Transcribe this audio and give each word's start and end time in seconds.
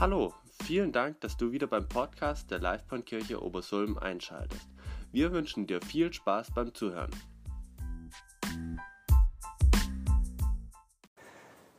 Hallo, 0.00 0.32
vielen 0.62 0.92
Dank, 0.92 1.20
dass 1.22 1.36
du 1.36 1.50
wieder 1.50 1.66
beim 1.66 1.88
Podcast 1.88 2.52
der 2.52 2.60
Livebahnkirche 2.60 3.42
Obersulm 3.42 3.98
einschaltest. 3.98 4.68
Wir 5.10 5.32
wünschen 5.32 5.66
dir 5.66 5.80
viel 5.82 6.12
Spaß 6.12 6.52
beim 6.54 6.72
Zuhören. 6.72 7.10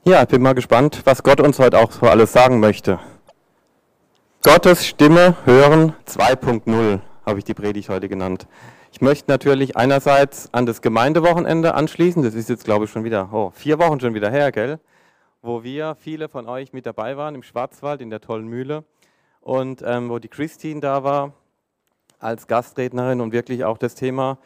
Ja, 0.04 0.24
ich 0.24 0.28
bin 0.28 0.42
mal 0.42 0.54
gespannt, 0.54 1.00
was 1.06 1.24
Gott 1.24 1.40
uns 1.40 1.60
heute 1.60 1.78
auch 1.78 1.94
so 1.94 2.08
alles 2.08 2.34
sagen 2.34 2.60
möchte. 2.60 3.00
Gottes 4.44 4.86
Stimme 4.86 5.38
hören 5.46 5.94
2.0 6.06 7.00
habe 7.26 7.40
ich 7.40 7.46
die 7.46 7.54
Predigt 7.54 7.88
heute 7.88 8.10
genannt. 8.10 8.48
Ich 8.92 9.00
möchte 9.00 9.32
natürlich 9.32 9.78
einerseits 9.78 10.54
an 10.54 10.66
das 10.66 10.82
Gemeindewochenende 10.82 11.74
anschließen. 11.74 12.22
Das 12.22 12.34
ist 12.34 12.50
jetzt, 12.50 12.66
glaube 12.66 12.84
ich, 12.84 12.92
schon 12.92 13.06
wieder 13.06 13.30
oh, 13.32 13.52
vier 13.52 13.80
Wochen 13.80 14.02
schon 14.02 14.14
wieder 14.14 14.30
her, 14.30 14.52
gell? 14.52 14.82
Wo 15.42 15.64
wir, 15.64 15.96
viele 15.96 16.28
von 16.28 16.48
euch 16.48 16.74
mit 16.74 16.86
dabei 16.86 17.16
waren 17.16 17.34
im 17.34 17.44
Schwarzwald 17.44 18.02
in 18.02 18.10
der 18.10 18.20
tollen 18.20 18.48
Mühle 18.48 18.84
und 19.40 19.82
ähm, 19.86 20.10
wo 20.10 20.20
die 20.20 20.28
Christine 20.28 20.82
da 20.82 21.06
war 21.06 21.34
als 22.20 22.48
Gastrednerin 22.48 23.22
und 23.22 23.32
wirklich 23.32 23.64
auch 23.64 23.78
das 23.78 23.96
Thema 23.96 24.38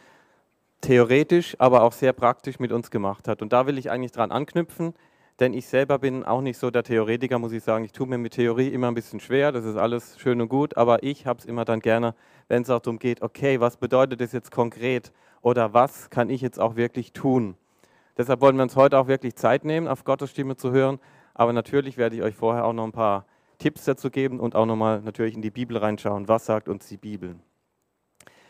theoretisch, 0.82 1.56
aber 1.58 1.82
auch 1.82 1.94
sehr 1.94 2.14
praktisch 2.14 2.60
mit 2.60 2.72
uns 2.72 2.92
gemacht 2.92 3.28
hat. 3.28 3.42
Und 3.42 3.54
da 3.54 3.66
will 3.66 3.80
ich 3.80 3.90
eigentlich 3.90 4.12
dran 4.12 4.32
anknüpfen, 4.32 4.94
denn 5.40 5.56
ich 5.56 5.66
selber 5.66 5.98
bin 5.98 6.24
auch 6.24 6.42
nicht 6.42 6.60
so 6.60 6.70
der 6.70 6.84
Theoretiker, 6.84 7.40
muss 7.40 7.54
ich 7.54 7.64
sagen. 7.64 7.86
Ich 7.86 7.92
tue 7.92 8.06
mir 8.06 8.20
mit 8.20 8.34
Theorie 8.34 8.68
immer 8.68 8.88
ein 8.88 8.94
bisschen 8.94 9.20
schwer, 9.20 9.52
das 9.52 9.66
ist 9.66 9.78
alles 9.78 10.20
schön 10.20 10.42
und 10.42 10.50
gut, 10.50 10.78
aber 10.78 11.02
ich 11.02 11.26
habe 11.26 11.40
es 11.40 11.46
immer 11.46 11.66
dann 11.66 11.80
gerne, 11.80 12.14
wenn 12.50 12.62
es 12.62 12.70
auch 12.70 12.82
darum 12.82 13.00
geht, 13.00 13.24
okay, 13.24 13.60
was 13.60 13.78
bedeutet 13.78 14.22
das 14.22 14.32
jetzt 14.32 14.52
konkret 14.52 15.12
oder 15.42 15.74
was 15.74 16.12
kann 16.12 16.30
ich 16.30 16.42
jetzt 16.42 16.60
auch 16.60 16.76
wirklich 16.76 17.14
tun. 17.14 17.56
Deshalb 18.18 18.42
wollen 18.42 18.56
wir 18.56 18.64
uns 18.64 18.76
heute 18.76 18.98
auch 18.98 19.08
wirklich 19.08 19.36
Zeit 19.36 19.66
nehmen, 19.66 19.88
auf 19.88 20.04
Gottes 20.04 20.32
Stimme 20.32 20.56
zu 20.56 20.72
hören, 20.72 21.00
aber 21.34 21.54
natürlich 21.54 21.98
werde 21.98 22.16
ich 22.16 22.22
euch 22.22 22.36
vorher 22.36 22.66
auch 22.66 22.74
noch 22.74 22.84
ein 22.84 22.92
paar 22.92 23.26
Tipps 23.58 23.86
dazu 23.86 24.10
geben 24.10 24.40
und 24.40 24.56
auch 24.56 24.66
nochmal 24.66 25.02
natürlich 25.02 25.36
in 25.36 25.42
die 25.42 25.52
Bibel 25.52 25.78
reinschauen. 25.78 26.28
Was 26.28 26.46
sagt 26.46 26.70
uns 26.70 26.88
die 26.88 26.98
Bibel? 26.98 27.36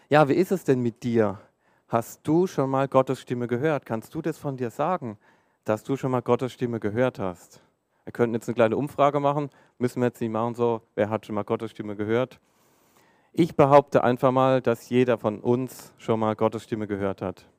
Ja, 0.09 0.27
wie 0.27 0.33
ist 0.33 0.51
es 0.51 0.63
denn 0.63 0.81
mit 0.81 1.03
dir? 1.03 1.39
Hast 1.87 2.27
du 2.27 2.47
schon 2.47 2.69
mal 2.69 2.87
Gottes 2.87 3.21
Stimme 3.21 3.47
gehört? 3.47 3.85
Kannst 3.85 4.13
du 4.15 4.21
das 4.21 4.37
von 4.37 4.57
dir 4.57 4.69
sagen? 4.69 5.17
dass 5.65 5.83
du 5.83 5.95
schon 5.95 6.11
mal 6.11 6.21
Gottes 6.21 6.51
Stimme 6.51 6.79
gehört 6.79 7.19
hast. 7.19 7.61
Wir 8.03 8.11
könnten 8.11 8.35
jetzt 8.35 8.47
eine 8.49 8.55
kleine 8.55 8.75
Umfrage 8.75 9.19
machen, 9.19 9.49
müssen 9.77 10.01
wir 10.01 10.07
jetzt 10.07 10.19
nicht 10.19 10.31
machen 10.31 10.55
so, 10.55 10.81
wer 10.95 11.09
hat 11.09 11.25
schon 11.25 11.35
mal 11.35 11.43
Gottes 11.43 11.71
Stimme 11.71 11.95
gehört. 11.95 12.39
Ich 13.31 13.55
behaupte 13.55 14.03
einfach 14.03 14.31
mal, 14.31 14.61
dass 14.61 14.89
jeder 14.89 15.17
von 15.17 15.39
uns 15.39 15.93
schon 15.97 16.19
mal 16.19 16.35
Gottes 16.35 16.63
Stimme 16.63 16.85
gehört 16.85 17.21
hat. 17.21 17.49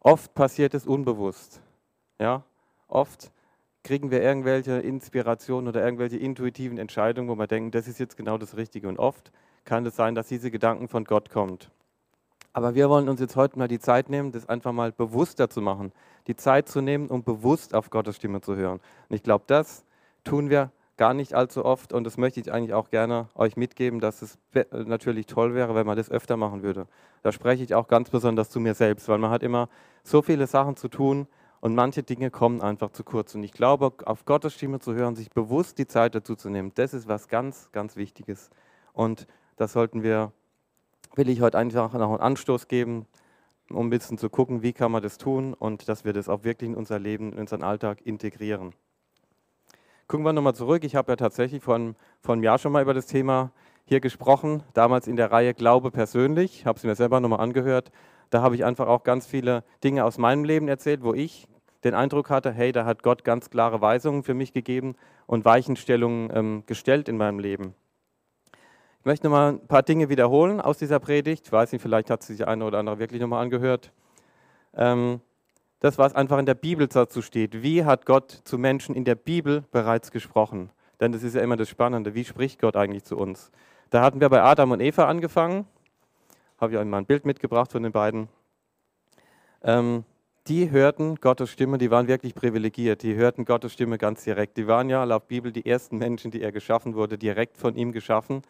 Oft 0.00 0.34
passiert 0.34 0.74
es 0.74 0.86
unbewusst. 0.86 1.60
Ja? 2.18 2.44
Oft 2.88 3.32
kriegen 3.82 4.10
wir 4.10 4.22
irgendwelche 4.22 4.72
Inspirationen 4.80 5.68
oder 5.68 5.84
irgendwelche 5.84 6.16
intuitiven 6.16 6.78
Entscheidungen, 6.78 7.28
wo 7.28 7.34
wir 7.36 7.46
denken, 7.46 7.70
das 7.70 7.88
ist 7.88 7.98
jetzt 7.98 8.16
genau 8.16 8.38
das 8.38 8.56
Richtige. 8.56 8.88
Und 8.88 8.98
oft 8.98 9.32
kann 9.64 9.84
es 9.86 9.96
sein, 9.96 10.14
dass 10.14 10.28
diese 10.28 10.50
Gedanken 10.50 10.88
von 10.88 11.04
Gott 11.04 11.30
kommen. 11.30 11.58
Aber 12.52 12.74
wir 12.74 12.88
wollen 12.88 13.08
uns 13.08 13.20
jetzt 13.20 13.36
heute 13.36 13.58
mal 13.58 13.68
die 13.68 13.78
Zeit 13.78 14.08
nehmen, 14.08 14.32
das 14.32 14.48
einfach 14.48 14.72
mal 14.72 14.92
bewusster 14.92 15.48
zu 15.48 15.60
machen. 15.60 15.92
Die 16.26 16.36
Zeit 16.36 16.68
zu 16.68 16.80
nehmen, 16.80 17.08
um 17.08 17.22
bewusst 17.22 17.74
auf 17.74 17.90
Gottes 17.90 18.16
Stimme 18.16 18.40
zu 18.40 18.56
hören. 18.56 18.80
Und 19.08 19.16
ich 19.16 19.22
glaube, 19.22 19.44
das 19.46 19.84
tun 20.24 20.50
wir 20.50 20.72
gar 20.98 21.14
nicht 21.14 21.32
allzu 21.32 21.64
oft 21.64 21.94
und 21.94 22.04
das 22.04 22.18
möchte 22.18 22.40
ich 22.40 22.52
eigentlich 22.52 22.74
auch 22.74 22.90
gerne 22.90 23.28
euch 23.34 23.56
mitgeben, 23.56 24.00
dass 24.00 24.20
es 24.20 24.38
natürlich 24.70 25.26
toll 25.26 25.54
wäre, 25.54 25.74
wenn 25.74 25.86
man 25.86 25.96
das 25.96 26.10
öfter 26.10 26.36
machen 26.36 26.62
würde. 26.62 26.86
Da 27.22 27.32
spreche 27.32 27.64
ich 27.64 27.74
auch 27.74 27.88
ganz 27.88 28.10
besonders 28.10 28.50
zu 28.50 28.60
mir 28.60 28.74
selbst, 28.74 29.08
weil 29.08 29.18
man 29.18 29.30
hat 29.30 29.42
immer 29.42 29.70
so 30.04 30.20
viele 30.20 30.46
Sachen 30.46 30.76
zu 30.76 30.88
tun 30.88 31.26
und 31.60 31.74
manche 31.74 32.02
Dinge 32.02 32.30
kommen 32.30 32.60
einfach 32.60 32.90
zu 32.90 33.02
kurz. 33.02 33.34
Und 33.34 33.42
ich 33.42 33.52
glaube, 33.52 33.92
auf 34.04 34.26
Gottes 34.26 34.54
Stimme 34.54 34.80
zu 34.80 34.94
hören, 34.94 35.16
sich 35.16 35.30
bewusst 35.30 35.78
die 35.78 35.86
Zeit 35.86 36.14
dazu 36.14 36.36
zu 36.36 36.50
nehmen, 36.50 36.72
das 36.74 36.92
ist 36.92 37.08
was 37.08 37.28
ganz, 37.28 37.70
ganz 37.72 37.96
Wichtiges. 37.96 38.50
Und 38.92 39.26
das 39.56 39.72
sollten 39.72 40.02
wir 40.02 40.32
will 41.14 41.28
ich 41.28 41.40
heute 41.40 41.58
einfach 41.58 41.92
noch 41.94 42.10
einen 42.10 42.20
Anstoß 42.20 42.68
geben, 42.68 43.06
um 43.70 43.88
ein 43.88 43.90
bisschen 43.90 44.18
zu 44.18 44.30
gucken, 44.30 44.62
wie 44.62 44.72
kann 44.72 44.92
man 44.92 45.02
das 45.02 45.18
tun 45.18 45.52
und 45.52 45.88
dass 45.88 46.04
wir 46.04 46.12
das 46.12 46.28
auch 46.28 46.44
wirklich 46.44 46.70
in 46.70 46.76
unser 46.76 46.98
Leben, 46.98 47.32
in 47.32 47.38
unseren 47.40 47.62
Alltag 47.62 48.00
integrieren. 48.02 48.72
Gucken 50.08 50.24
wir 50.24 50.32
nochmal 50.32 50.54
zurück. 50.54 50.84
Ich 50.84 50.96
habe 50.96 51.12
ja 51.12 51.16
tatsächlich 51.16 51.62
vor, 51.62 51.78
vor 52.22 52.32
einem 52.32 52.42
Jahr 52.42 52.56
schon 52.56 52.72
mal 52.72 52.80
über 52.80 52.94
das 52.94 53.04
Thema 53.04 53.52
hier 53.84 54.00
gesprochen, 54.00 54.62
damals 54.72 55.06
in 55.06 55.16
der 55.16 55.30
Reihe 55.30 55.52
Glaube 55.52 55.90
persönlich, 55.90 56.64
habe 56.64 56.78
es 56.78 56.84
mir 56.84 56.94
selber 56.94 57.20
nochmal 57.20 57.40
angehört. 57.40 57.90
Da 58.30 58.40
habe 58.40 58.54
ich 58.54 58.64
einfach 58.64 58.86
auch 58.86 59.02
ganz 59.02 59.26
viele 59.26 59.64
Dinge 59.84 60.06
aus 60.06 60.16
meinem 60.16 60.44
Leben 60.44 60.66
erzählt, 60.66 61.02
wo 61.02 61.12
ich 61.12 61.46
den 61.84 61.92
Eindruck 61.92 62.30
hatte, 62.30 62.50
hey, 62.50 62.72
da 62.72 62.86
hat 62.86 63.02
Gott 63.02 63.22
ganz 63.22 63.50
klare 63.50 63.82
Weisungen 63.82 64.22
für 64.22 64.32
mich 64.32 64.54
gegeben 64.54 64.96
und 65.26 65.44
Weichenstellungen 65.44 66.30
ähm, 66.32 66.62
gestellt 66.64 67.10
in 67.10 67.18
meinem 67.18 67.38
Leben. 67.38 67.74
Ich 69.00 69.04
möchte 69.04 69.26
noch 69.26 69.32
mal 69.32 69.52
ein 69.52 69.68
paar 69.68 69.82
Dinge 69.82 70.08
wiederholen 70.08 70.62
aus 70.62 70.78
dieser 70.78 71.00
Predigt. 71.00 71.44
Ich 71.44 71.52
weiß 71.52 71.70
nicht, 71.72 71.82
vielleicht 71.82 72.08
hat 72.08 72.22
sich 72.22 72.38
die 72.38 72.44
eine 72.44 72.64
oder 72.64 72.78
andere 72.78 72.98
wirklich 72.98 73.20
noch 73.20 73.28
mal 73.28 73.42
angehört. 73.42 73.92
Ähm, 74.74 75.20
das, 75.80 75.98
was 75.98 76.14
einfach 76.14 76.38
in 76.38 76.46
der 76.46 76.54
Bibel 76.54 76.88
dazu 76.88 77.22
steht. 77.22 77.62
Wie 77.62 77.84
hat 77.84 78.06
Gott 78.06 78.30
zu 78.44 78.58
Menschen 78.58 78.94
in 78.94 79.04
der 79.04 79.14
Bibel 79.14 79.64
bereits 79.70 80.10
gesprochen? 80.10 80.70
Denn 81.00 81.12
das 81.12 81.22
ist 81.22 81.34
ja 81.34 81.42
immer 81.42 81.56
das 81.56 81.68
Spannende. 81.68 82.14
Wie 82.14 82.24
spricht 82.24 82.60
Gott 82.60 82.76
eigentlich 82.76 83.04
zu 83.04 83.16
uns? 83.16 83.50
Da 83.90 84.02
hatten 84.02 84.20
wir 84.20 84.28
bei 84.28 84.42
Adam 84.42 84.72
und 84.72 84.80
Eva 84.80 85.06
angefangen. 85.06 85.66
Habe 86.60 86.72
ich 86.72 86.78
euch 86.78 86.86
mal 86.86 86.98
ein 86.98 87.06
Bild 87.06 87.24
mitgebracht 87.24 87.70
von 87.70 87.82
den 87.84 87.92
beiden. 87.92 88.28
Ähm, 89.62 90.04
die 90.48 90.70
hörten 90.70 91.16
Gottes 91.16 91.50
Stimme, 91.50 91.78
die 91.78 91.90
waren 91.90 92.08
wirklich 92.08 92.34
privilegiert. 92.34 93.02
Die 93.02 93.14
hörten 93.14 93.44
Gottes 93.44 93.72
Stimme 93.72 93.98
ganz 93.98 94.24
direkt. 94.24 94.56
Die 94.56 94.66
waren 94.66 94.88
ja 94.88 95.04
laut 95.04 95.28
Bibel 95.28 95.52
die 95.52 95.66
ersten 95.66 95.98
Menschen, 95.98 96.30
die 96.30 96.42
er 96.42 96.52
geschaffen 96.52 96.94
wurde, 96.94 97.18
direkt 97.18 97.56
von 97.56 97.76
ihm 97.76 97.92
geschaffen. 97.92 98.42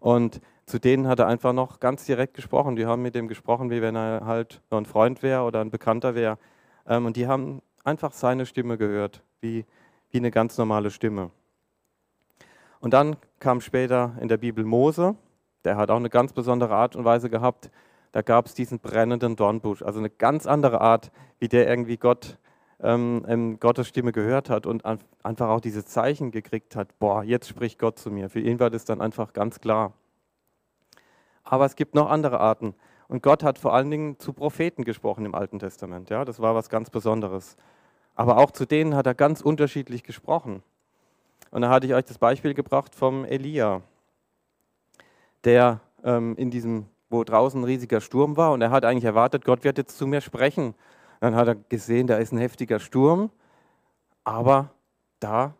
Und 0.00 0.40
zu 0.66 0.80
denen 0.80 1.06
hat 1.06 1.20
er 1.20 1.28
einfach 1.28 1.52
noch 1.52 1.78
ganz 1.78 2.06
direkt 2.06 2.34
gesprochen. 2.34 2.74
Die 2.74 2.86
haben 2.86 3.02
mit 3.02 3.14
dem 3.14 3.28
gesprochen, 3.28 3.70
wie 3.70 3.82
wenn 3.82 3.94
er 3.94 4.22
halt 4.24 4.60
noch 4.70 4.78
ein 4.78 4.86
Freund 4.86 5.22
wäre 5.22 5.42
oder 5.42 5.60
ein 5.60 5.70
Bekannter 5.70 6.14
wäre. 6.14 6.38
Ähm, 6.86 7.06
und 7.06 7.16
die 7.16 7.26
haben 7.26 7.62
einfach 7.84 8.12
seine 8.12 8.46
Stimme 8.46 8.78
gehört, 8.78 9.22
wie, 9.40 9.64
wie 10.10 10.18
eine 10.18 10.30
ganz 10.30 10.58
normale 10.58 10.90
Stimme. 10.90 11.30
Und 12.80 12.94
dann 12.94 13.16
kam 13.38 13.60
später 13.60 14.16
in 14.20 14.28
der 14.28 14.38
Bibel 14.38 14.64
Mose, 14.64 15.16
der 15.64 15.76
hat 15.76 15.90
auch 15.90 15.96
eine 15.96 16.10
ganz 16.10 16.32
besondere 16.32 16.74
Art 16.74 16.96
und 16.96 17.04
Weise 17.04 17.30
gehabt. 17.30 17.70
Da 18.10 18.22
gab 18.22 18.46
es 18.46 18.54
diesen 18.54 18.80
brennenden 18.80 19.36
Dornbusch, 19.36 19.82
also 19.82 19.98
eine 19.98 20.10
ganz 20.10 20.46
andere 20.46 20.80
Art, 20.80 21.12
wie 21.38 21.48
der 21.48 21.68
irgendwie 21.68 21.96
Gott, 21.96 22.38
ähm, 22.80 23.58
Gottes 23.60 23.88
Stimme 23.88 24.12
gehört 24.12 24.50
hat 24.50 24.66
und 24.66 24.84
einfach 24.84 25.48
auch 25.48 25.60
diese 25.60 25.84
Zeichen 25.84 26.30
gekriegt 26.30 26.76
hat, 26.76 26.98
boah, 26.98 27.22
jetzt 27.22 27.48
spricht 27.48 27.78
Gott 27.78 27.98
zu 27.98 28.10
mir. 28.10 28.28
Für 28.28 28.40
ihn 28.40 28.58
war 28.58 28.70
das 28.70 28.84
dann 28.84 29.00
einfach 29.00 29.32
ganz 29.32 29.60
klar. 29.60 29.92
Aber 31.44 31.64
es 31.64 31.76
gibt 31.76 31.94
noch 31.94 32.10
andere 32.10 32.40
Arten. 32.40 32.74
Und 33.12 33.22
Gott 33.22 33.42
hat 33.42 33.58
vor 33.58 33.74
allen 33.74 33.90
Dingen 33.90 34.18
zu 34.18 34.32
Propheten 34.32 34.84
gesprochen 34.84 35.26
im 35.26 35.34
Alten 35.34 35.58
Testament. 35.58 36.08
Ja, 36.08 36.24
das 36.24 36.40
war 36.40 36.54
was 36.54 36.70
ganz 36.70 36.88
Besonderes. 36.88 37.58
Aber 38.14 38.38
auch 38.38 38.52
zu 38.52 38.64
denen 38.64 38.96
hat 38.96 39.06
er 39.06 39.12
ganz 39.12 39.42
unterschiedlich 39.42 40.02
gesprochen. 40.02 40.62
Und 41.50 41.60
da 41.60 41.68
hatte 41.68 41.86
ich 41.86 41.92
euch 41.92 42.06
das 42.06 42.16
Beispiel 42.16 42.54
gebracht 42.54 42.94
vom 42.94 43.26
Elia, 43.26 43.82
der 45.44 45.80
ähm, 46.02 46.36
in 46.38 46.50
diesem, 46.50 46.86
wo 47.10 47.22
draußen 47.22 47.60
ein 47.60 47.64
riesiger 47.64 48.00
Sturm 48.00 48.38
war 48.38 48.50
und 48.52 48.62
er 48.62 48.70
hat 48.70 48.86
eigentlich 48.86 49.04
erwartet, 49.04 49.44
Gott 49.44 49.62
wird 49.62 49.76
jetzt 49.76 49.98
zu 49.98 50.06
mir 50.06 50.22
sprechen. 50.22 50.74
Dann 51.20 51.34
hat 51.34 51.48
er 51.48 51.56
gesehen, 51.56 52.06
da 52.06 52.16
ist 52.16 52.32
ein 52.32 52.38
heftiger 52.38 52.80
Sturm, 52.80 53.28
aber 54.24 54.70
da 55.20 55.52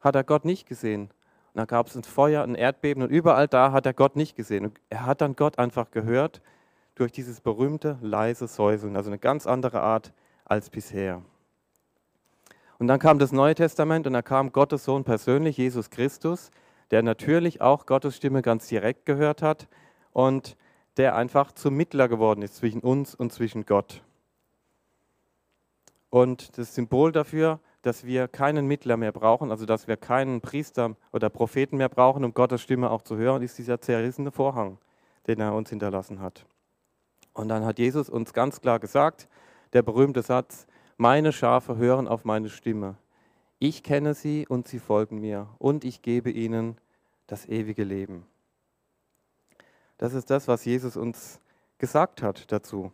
hat 0.00 0.16
er 0.16 0.24
Gott 0.24 0.44
nicht 0.44 0.66
gesehen. 0.66 1.02
Und 1.02 1.54
dann 1.54 1.68
gab 1.68 1.86
es 1.86 1.94
ein 1.94 2.02
Feuer, 2.02 2.42
ein 2.42 2.56
Erdbeben 2.56 3.04
und 3.04 3.10
überall 3.10 3.46
da 3.46 3.70
hat 3.70 3.86
er 3.86 3.94
Gott 3.94 4.16
nicht 4.16 4.34
gesehen. 4.34 4.64
Und 4.64 4.80
er 4.88 5.06
hat 5.06 5.20
dann 5.20 5.36
Gott 5.36 5.56
einfach 5.56 5.92
gehört 5.92 6.40
durch 7.00 7.12
dieses 7.12 7.40
berühmte 7.40 7.98
leise 8.00 8.46
Säuseln, 8.46 8.96
also 8.96 9.10
eine 9.10 9.18
ganz 9.18 9.46
andere 9.46 9.80
Art 9.80 10.12
als 10.44 10.70
bisher. 10.70 11.22
Und 12.78 12.86
dann 12.86 12.98
kam 12.98 13.18
das 13.18 13.32
Neue 13.32 13.54
Testament 13.54 14.06
und 14.06 14.12
da 14.12 14.22
kam 14.22 14.52
Gottes 14.52 14.84
Sohn 14.84 15.04
persönlich, 15.04 15.56
Jesus 15.56 15.90
Christus, 15.90 16.50
der 16.90 17.02
natürlich 17.02 17.60
auch 17.60 17.86
Gottes 17.86 18.16
Stimme 18.16 18.42
ganz 18.42 18.68
direkt 18.68 19.06
gehört 19.06 19.42
hat 19.42 19.68
und 20.12 20.56
der 20.96 21.14
einfach 21.14 21.52
zum 21.52 21.74
Mittler 21.74 22.08
geworden 22.08 22.42
ist 22.42 22.56
zwischen 22.56 22.80
uns 22.80 23.14
und 23.14 23.32
zwischen 23.32 23.66
Gott. 23.66 24.02
Und 26.10 26.58
das 26.58 26.74
Symbol 26.74 27.12
dafür 27.12 27.60
dass 27.82 28.04
wir 28.04 28.28
keinen 28.28 28.66
Mittler 28.66 28.96
mehr 28.96 29.12
brauchen, 29.12 29.50
also 29.50 29.64
dass 29.66 29.88
wir 29.88 29.96
keinen 29.96 30.40
Priester 30.40 30.96
oder 31.12 31.30
Propheten 31.30 31.76
mehr 31.76 31.88
brauchen, 31.88 32.24
um 32.24 32.34
Gottes 32.34 32.62
Stimme 32.62 32.90
auch 32.90 33.02
zu 33.02 33.16
hören, 33.16 33.42
ist 33.42 33.58
dieser 33.58 33.80
zerrissene 33.80 34.30
Vorhang, 34.30 34.78
den 35.26 35.40
er 35.40 35.54
uns 35.54 35.70
hinterlassen 35.70 36.20
hat. 36.20 36.44
Und 37.40 37.48
dann 37.48 37.64
hat 37.64 37.78
Jesus 37.78 38.10
uns 38.10 38.34
ganz 38.34 38.60
klar 38.60 38.78
gesagt, 38.78 39.26
der 39.72 39.82
berühmte 39.82 40.20
Satz, 40.20 40.66
meine 40.98 41.32
Schafe 41.32 41.78
hören 41.78 42.06
auf 42.06 42.26
meine 42.26 42.50
Stimme. 42.50 42.96
Ich 43.58 43.82
kenne 43.82 44.12
sie 44.12 44.46
und 44.46 44.68
sie 44.68 44.78
folgen 44.78 45.20
mir 45.20 45.48
und 45.58 45.84
ich 45.84 46.02
gebe 46.02 46.30
ihnen 46.30 46.76
das 47.26 47.48
ewige 47.48 47.82
Leben. 47.82 48.26
Das 49.96 50.12
ist 50.12 50.28
das, 50.28 50.48
was 50.48 50.66
Jesus 50.66 50.98
uns 50.98 51.40
gesagt 51.78 52.22
hat 52.22 52.52
dazu. 52.52 52.92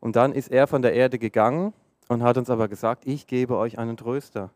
Und 0.00 0.16
dann 0.16 0.32
ist 0.32 0.50
er 0.50 0.66
von 0.66 0.82
der 0.82 0.94
Erde 0.94 1.20
gegangen 1.20 1.72
und 2.08 2.24
hat 2.24 2.36
uns 2.36 2.50
aber 2.50 2.66
gesagt, 2.66 3.06
ich 3.06 3.28
gebe 3.28 3.56
euch 3.56 3.78
einen 3.78 3.96
Tröster. 3.96 4.50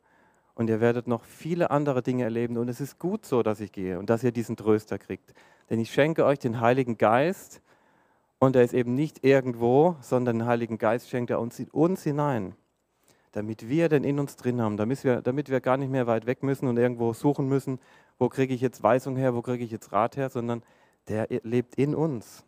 Und 0.57 0.69
ihr 0.69 0.81
werdet 0.81 1.07
noch 1.07 1.23
viele 1.23 1.71
andere 1.71 2.03
Dinge 2.03 2.25
erleben. 2.25 2.59
Und 2.59 2.69
es 2.69 2.81
ist 2.81 2.99
gut 2.99 3.25
so, 3.25 3.45
dass 3.45 3.61
ich 3.61 3.71
gehe 3.71 4.01
und 4.01 4.11
dass 4.11 4.25
ihr 4.25 4.33
diesen 4.33 4.57
Tröster 4.57 4.99
kriegt. 4.99 5.33
Denn 5.71 5.79
ich 5.79 5.93
schenke 5.93 6.25
euch 6.25 6.41
den 6.41 6.61
Heiligen 6.61 6.99
Geist. 6.99 7.63
Und 8.39 8.55
er 8.55 8.63
ist 8.63 8.75
eben 8.75 8.95
nicht 8.95 9.25
irgendwo, 9.25 9.97
sondern 10.01 10.41
den 10.41 10.47
Heiligen 10.47 10.79
Geist 10.79 11.09
schenkt 11.09 11.31
er 11.31 11.41
uns 11.41 11.61
uns 11.73 12.03
hinein. 12.05 12.55
Damit 13.33 13.69
wir 13.69 13.89
den 13.89 14.05
in 14.05 14.19
uns 14.21 14.37
drin 14.37 14.61
haben, 14.61 14.77
damit 14.77 15.05
wir, 15.05 15.21
damit 15.23 15.51
wir 15.51 15.61
gar 15.61 15.77
nicht 15.77 15.91
mehr 15.91 16.07
weit 16.07 16.27
weg 16.27 16.43
müssen 16.43 16.69
und 16.69 16.77
irgendwo 16.77 17.13
suchen 17.13 17.49
müssen, 17.49 17.79
wo 18.19 18.29
kriege 18.29 18.55
ich 18.55 18.61
jetzt 18.61 18.83
Weisung 18.83 19.17
her, 19.17 19.35
wo 19.35 19.43
kriege 19.43 19.65
ich 19.65 19.71
jetzt 19.71 19.93
Rat 19.93 20.17
her, 20.17 20.31
sondern 20.31 20.63
der 21.09 21.27
lebt 21.43 21.75
in 21.75 21.95
uns. 21.95 22.45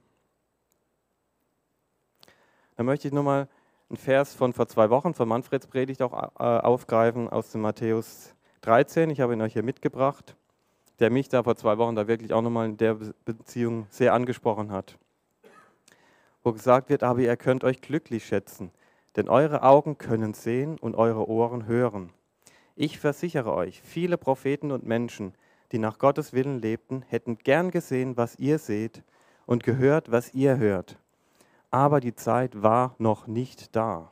Da 2.76 2.82
möchte 2.82 3.08
ich 3.08 3.14
nochmal 3.14 3.48
einen 3.88 3.96
Vers 3.96 4.34
von 4.34 4.52
vor 4.52 4.69
zwei 4.69 4.88
Wochen, 4.90 5.12
von 5.12 5.28
Manfreds 5.28 5.66
Predigt 5.66 6.00
auch 6.02 6.12
äh, 6.12 6.42
aufgreifen 6.42 7.28
aus 7.28 7.50
dem 7.50 7.60
Matthäus 7.60 8.34
13. 8.62 9.10
Ich 9.10 9.20
habe 9.20 9.32
ihn 9.32 9.42
euch 9.42 9.52
hier 9.52 9.62
mitgebracht, 9.62 10.37
der 10.98 11.10
mich 11.10 11.28
da 11.28 11.42
vor 11.42 11.56
zwei 11.56 11.76
Wochen 11.78 11.96
da 11.96 12.06
wirklich 12.06 12.32
auch 12.32 12.42
nochmal 12.42 12.66
in 12.66 12.76
der 12.76 12.96
Beziehung 13.25 13.87
sehr 13.90 14.14
angesprochen 14.14 14.70
hat. 14.70 14.96
Wo 16.42 16.52
gesagt 16.52 16.88
wird, 16.88 17.02
aber 17.02 17.20
ihr 17.20 17.37
könnt 17.37 17.64
euch 17.64 17.81
glücklich 17.81 18.25
schätzen, 18.25 18.70
denn 19.16 19.28
eure 19.28 19.62
Augen 19.62 19.98
können 19.98 20.34
sehen 20.34 20.78
und 20.78 20.94
eure 20.94 21.28
Ohren 21.28 21.66
hören. 21.66 22.12
Ich 22.76 22.98
versichere 22.98 23.52
euch, 23.52 23.82
viele 23.82 24.16
Propheten 24.16 24.72
und 24.72 24.87
Menschen, 24.87 25.34
die 25.72 25.78
nach 25.78 25.98
Gottes 25.98 26.32
Willen 26.32 26.60
lebten, 26.60 27.02
hätten 27.08 27.38
gern 27.38 27.70
gesehen, 27.70 28.16
was 28.16 28.38
ihr 28.38 28.58
seht 28.58 29.02
und 29.46 29.62
gehört, 29.62 30.10
was 30.10 30.34
ihr 30.34 30.56
hört 30.56 30.96
aber 31.70 32.00
die 32.00 32.14
Zeit 32.14 32.62
war 32.62 32.94
noch 32.98 33.26
nicht 33.26 33.75
da. 33.76 34.10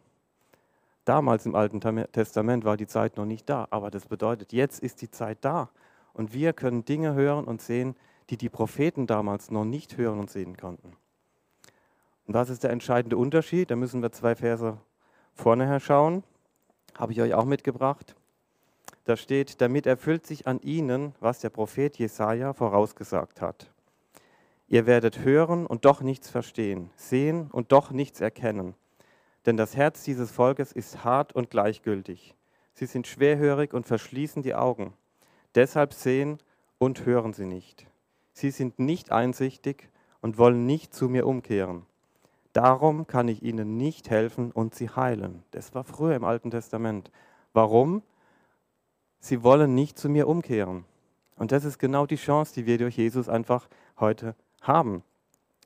Damals 1.05 1.47
im 1.47 1.55
Alten 1.55 1.81
Testament 2.13 2.65
war 2.65 2.77
die 2.77 2.87
Zeit 2.87 3.17
noch 3.17 3.25
nicht 3.25 3.49
da, 3.49 3.67
aber 3.71 3.91
das 3.91 4.07
bedeutet, 4.07 4.53
jetzt 4.53 4.81
ist 4.81 5.01
die 5.03 5.11
Zeit 5.11 5.39
da. 5.41 5.71
Und 6.13 6.35
wir 6.35 6.53
können 6.53 6.85
Dinge 6.85 7.15
hören 7.15 7.45
und 7.45 7.63
sehen, 7.63 7.97
die 8.31 8.37
die 8.37 8.51
Propheten 8.51 9.07
damals 9.07 9.51
noch 9.51 9.65
nicht 9.65 9.97
hören 9.97 10.19
und 10.19 10.31
sehen 10.31 10.57
konnten. 10.57 10.93
Und 12.29 12.35
was 12.35 12.51
ist 12.51 12.63
der 12.63 12.71
entscheidende 12.71 13.17
Unterschied? 13.17 13.71
Da 13.71 13.77
müssen 13.77 14.03
wir 14.03 14.13
zwei 14.13 14.35
Verse 14.37 14.77
vorne 15.35 15.67
her 15.67 15.81
schauen. 15.81 16.23
Habe 16.95 17.13
ich 17.13 17.23
euch 17.23 17.33
auch 17.33 17.47
mitgebracht. 17.47 18.15
Da 19.05 19.17
steht, 19.17 19.63
damit 19.63 19.87
erfüllt 19.87 20.27
sich 20.27 20.47
an 20.47 20.61
ihnen, 20.61 21.15
was 21.21 21.41
der 21.41 21.49
Prophet 21.49 21.97
Jesaja 21.97 22.53
vorausgesagt 22.53 23.41
hat. 23.41 23.73
Ihr 24.69 24.85
werdet 24.85 25.21
hören 25.21 25.67
und 25.67 25.87
doch 25.87 26.03
nichts 26.03 26.29
verstehen, 26.29 26.91
sehen 26.97 27.49
und 27.51 27.73
doch 27.73 27.93
nichts 27.93 28.21
erkennen. 28.21 28.75
Denn 29.47 29.57
das 29.57 29.75
Herz 29.75 30.05
dieses 30.05 30.31
Volkes 30.31 30.73
ist 30.73 31.05
hart 31.05 31.33
und 31.33 31.49
gleichgültig. 31.49 32.35
Sie 32.75 32.85
sind 32.85 33.07
schwerhörig 33.07 33.73
und 33.73 33.87
verschließen 33.87 34.43
die 34.43 34.55
Augen. 34.55 34.93
Deshalb 35.55 35.95
sehen 35.95 36.37
und 36.77 37.07
hören 37.07 37.33
sie 37.33 37.47
nicht. 37.47 37.87
Sie 38.35 38.51
sind 38.51 38.79
nicht 38.79 39.13
einsichtig 39.13 39.89
und 40.21 40.37
wollen 40.37 40.67
nicht 40.67 40.93
zu 40.93 41.09
mir 41.09 41.27
umkehren. 41.27 41.87
Darum 42.59 43.07
kann 43.07 43.29
ich 43.29 43.45
ihnen 43.45 43.77
nicht 43.77 44.11
helfen 44.11 44.51
und 44.51 44.75
sie 44.75 44.91
heilen. 44.91 45.45
Das 45.53 45.77
war 45.77 45.85
früher 45.85 46.17
im 46.17 46.25
Alten 46.25 46.51
Testament. 46.51 47.13
Warum? 47.53 48.03
Sie 49.21 49.45
wollen 49.45 49.77
nicht 49.77 49.97
zu 49.97 50.09
mir 50.09 50.27
umkehren. 50.27 50.85
Und 51.37 51.53
das 51.53 51.65
ist 51.65 51.79
genau 51.79 52.05
die 52.05 52.17
Chance, 52.17 52.55
die 52.55 52.67
wir 52.67 52.77
durch 52.77 52.97
Jesus 52.97 53.29
einfach 53.29 53.69
heute 54.01 54.35
haben. 54.61 55.05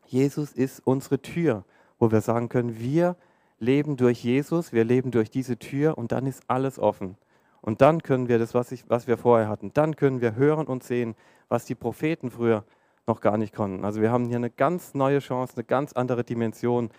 Jesus 0.05 0.53
ist 0.53 0.87
unsere 0.87 1.23
Tür, 1.23 1.65
wo 1.99 2.13
wir 2.13 2.21
sagen 2.21 2.51
können, 2.51 2.79
wir 2.79 3.17
leben 3.59 3.97
durch 3.97 4.23
Jesus, 4.23 4.75
wir 4.75 4.85
leben 4.85 5.13
durch 5.13 5.31
diese 5.31 5.59
Tür 5.59 5.97
und 5.97 6.13
dann 6.13 6.27
ist 6.27 6.43
alles 6.47 6.79
offen. 6.79 7.17
Und 7.63 7.81
dann 7.81 8.03
können 8.03 8.29
wir 8.29 8.39
das, 8.39 8.53
was, 8.53 8.71
ich, 8.71 8.85
was 8.91 9.07
wir 9.07 9.17
vorher 9.17 9.49
hatten, 9.49 9.73
dann 9.73 9.97
können 9.97 10.21
wir 10.21 10.35
hören 10.35 10.67
und 10.67 10.85
sehen, 10.85 11.15
was 11.49 11.65
die 11.65 11.75
Propheten 11.75 12.31
früher 12.31 12.65
noch 13.07 13.21
gar 13.21 13.37
nicht 13.37 13.55
konnten. 13.55 13.85
Also 13.85 14.01
wir 14.01 14.11
haben 14.11 14.27
hier 14.27 14.37
eine 14.37 14.51
ganz 14.51 14.95
neue 14.95 15.19
Chance, 15.19 15.55
eine 15.57 15.65
ganz 15.65 15.93
andere 15.93 16.25
Dimension 16.25 16.91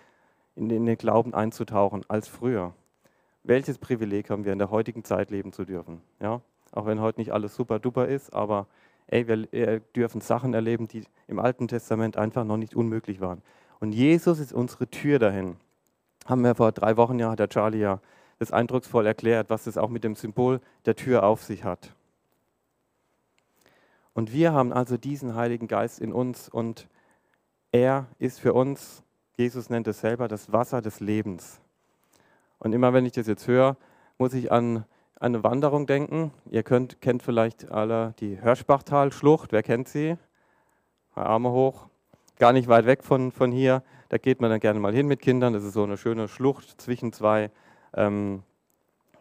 in 0.54 0.68
den, 0.68 0.78
in 0.78 0.86
den 0.86 0.98
Glauben 0.98 1.34
einzutauchen 1.34 2.04
als 2.08 2.28
früher. 2.28 2.74
Welches 3.42 3.78
Privileg 3.78 4.30
haben 4.30 4.44
wir 4.44 4.52
in 4.52 4.58
der 4.58 4.70
heutigen 4.70 5.04
Zeit 5.04 5.30
leben 5.30 5.52
zu 5.52 5.64
dürfen? 5.64 6.00
Ja? 6.20 6.40
Auch 6.72 6.86
wenn 6.86 7.00
heute 7.00 7.20
nicht 7.20 7.32
alles 7.32 7.54
super 7.54 7.78
duper 7.78 8.08
ist, 8.08 8.32
aber 8.32 8.66
ey, 9.06 9.28
wir 9.28 9.80
dürfen 9.94 10.20
Sachen 10.20 10.54
erleben, 10.54 10.88
die 10.88 11.04
im 11.28 11.38
Alten 11.38 11.68
Testament 11.68 12.16
einfach 12.16 12.44
noch 12.44 12.56
nicht 12.56 12.74
unmöglich 12.74 13.20
waren. 13.20 13.42
Und 13.80 13.92
Jesus 13.92 14.38
ist 14.38 14.52
unsere 14.52 14.88
Tür 14.88 15.18
dahin. 15.18 15.56
Haben 16.26 16.42
wir 16.42 16.54
vor 16.54 16.72
drei 16.72 16.96
Wochen 16.96 17.18
ja, 17.18 17.30
hat 17.30 17.38
der 17.38 17.48
Charlie 17.48 17.80
ja 17.80 18.00
das 18.38 18.50
eindrucksvoll 18.50 19.06
erklärt, 19.06 19.50
was 19.50 19.66
es 19.66 19.76
auch 19.76 19.90
mit 19.90 20.04
dem 20.04 20.14
Symbol 20.14 20.60
der 20.86 20.96
Tür 20.96 21.24
auf 21.24 21.42
sich 21.42 21.64
hat. 21.64 21.94
Und 24.14 24.32
wir 24.32 24.52
haben 24.52 24.72
also 24.72 24.96
diesen 24.96 25.34
Heiligen 25.34 25.68
Geist 25.68 26.00
in 26.00 26.12
uns 26.12 26.48
und 26.48 26.88
er 27.72 28.06
ist 28.18 28.40
für 28.40 28.54
uns, 28.54 29.02
Jesus 29.36 29.68
nennt 29.68 29.88
es 29.88 30.00
selber, 30.00 30.28
das 30.28 30.52
Wasser 30.52 30.80
des 30.80 31.00
Lebens. 31.00 31.60
Und 32.60 32.72
immer 32.72 32.92
wenn 32.92 33.04
ich 33.04 33.12
das 33.12 33.26
jetzt 33.26 33.48
höre, 33.48 33.76
muss 34.16 34.32
ich 34.32 34.52
an 34.52 34.84
eine 35.18 35.42
Wanderung 35.42 35.86
denken. 35.86 36.32
Ihr 36.50 36.62
könnt, 36.62 37.00
kennt 37.00 37.22
vielleicht 37.22 37.70
alle 37.70 38.14
die 38.20 38.40
Hörspachtal-Schlucht. 38.40 39.52
Wer 39.52 39.62
kennt 39.62 39.88
sie? 39.88 40.16
Arme 41.14 41.50
hoch. 41.50 41.88
Gar 42.38 42.52
nicht 42.52 42.68
weit 42.68 42.86
weg 42.86 43.02
von, 43.02 43.32
von 43.32 43.50
hier. 43.50 43.82
Da 44.08 44.18
geht 44.18 44.40
man 44.40 44.50
dann 44.50 44.60
gerne 44.60 44.80
mal 44.80 44.94
hin 44.94 45.06
mit 45.06 45.20
Kindern. 45.20 45.52
Das 45.52 45.64
ist 45.64 45.72
so 45.72 45.82
eine 45.82 45.96
schöne 45.96 46.28
Schlucht 46.28 46.80
zwischen 46.80 47.12
zwei, 47.12 47.50
ähm, 47.94 48.42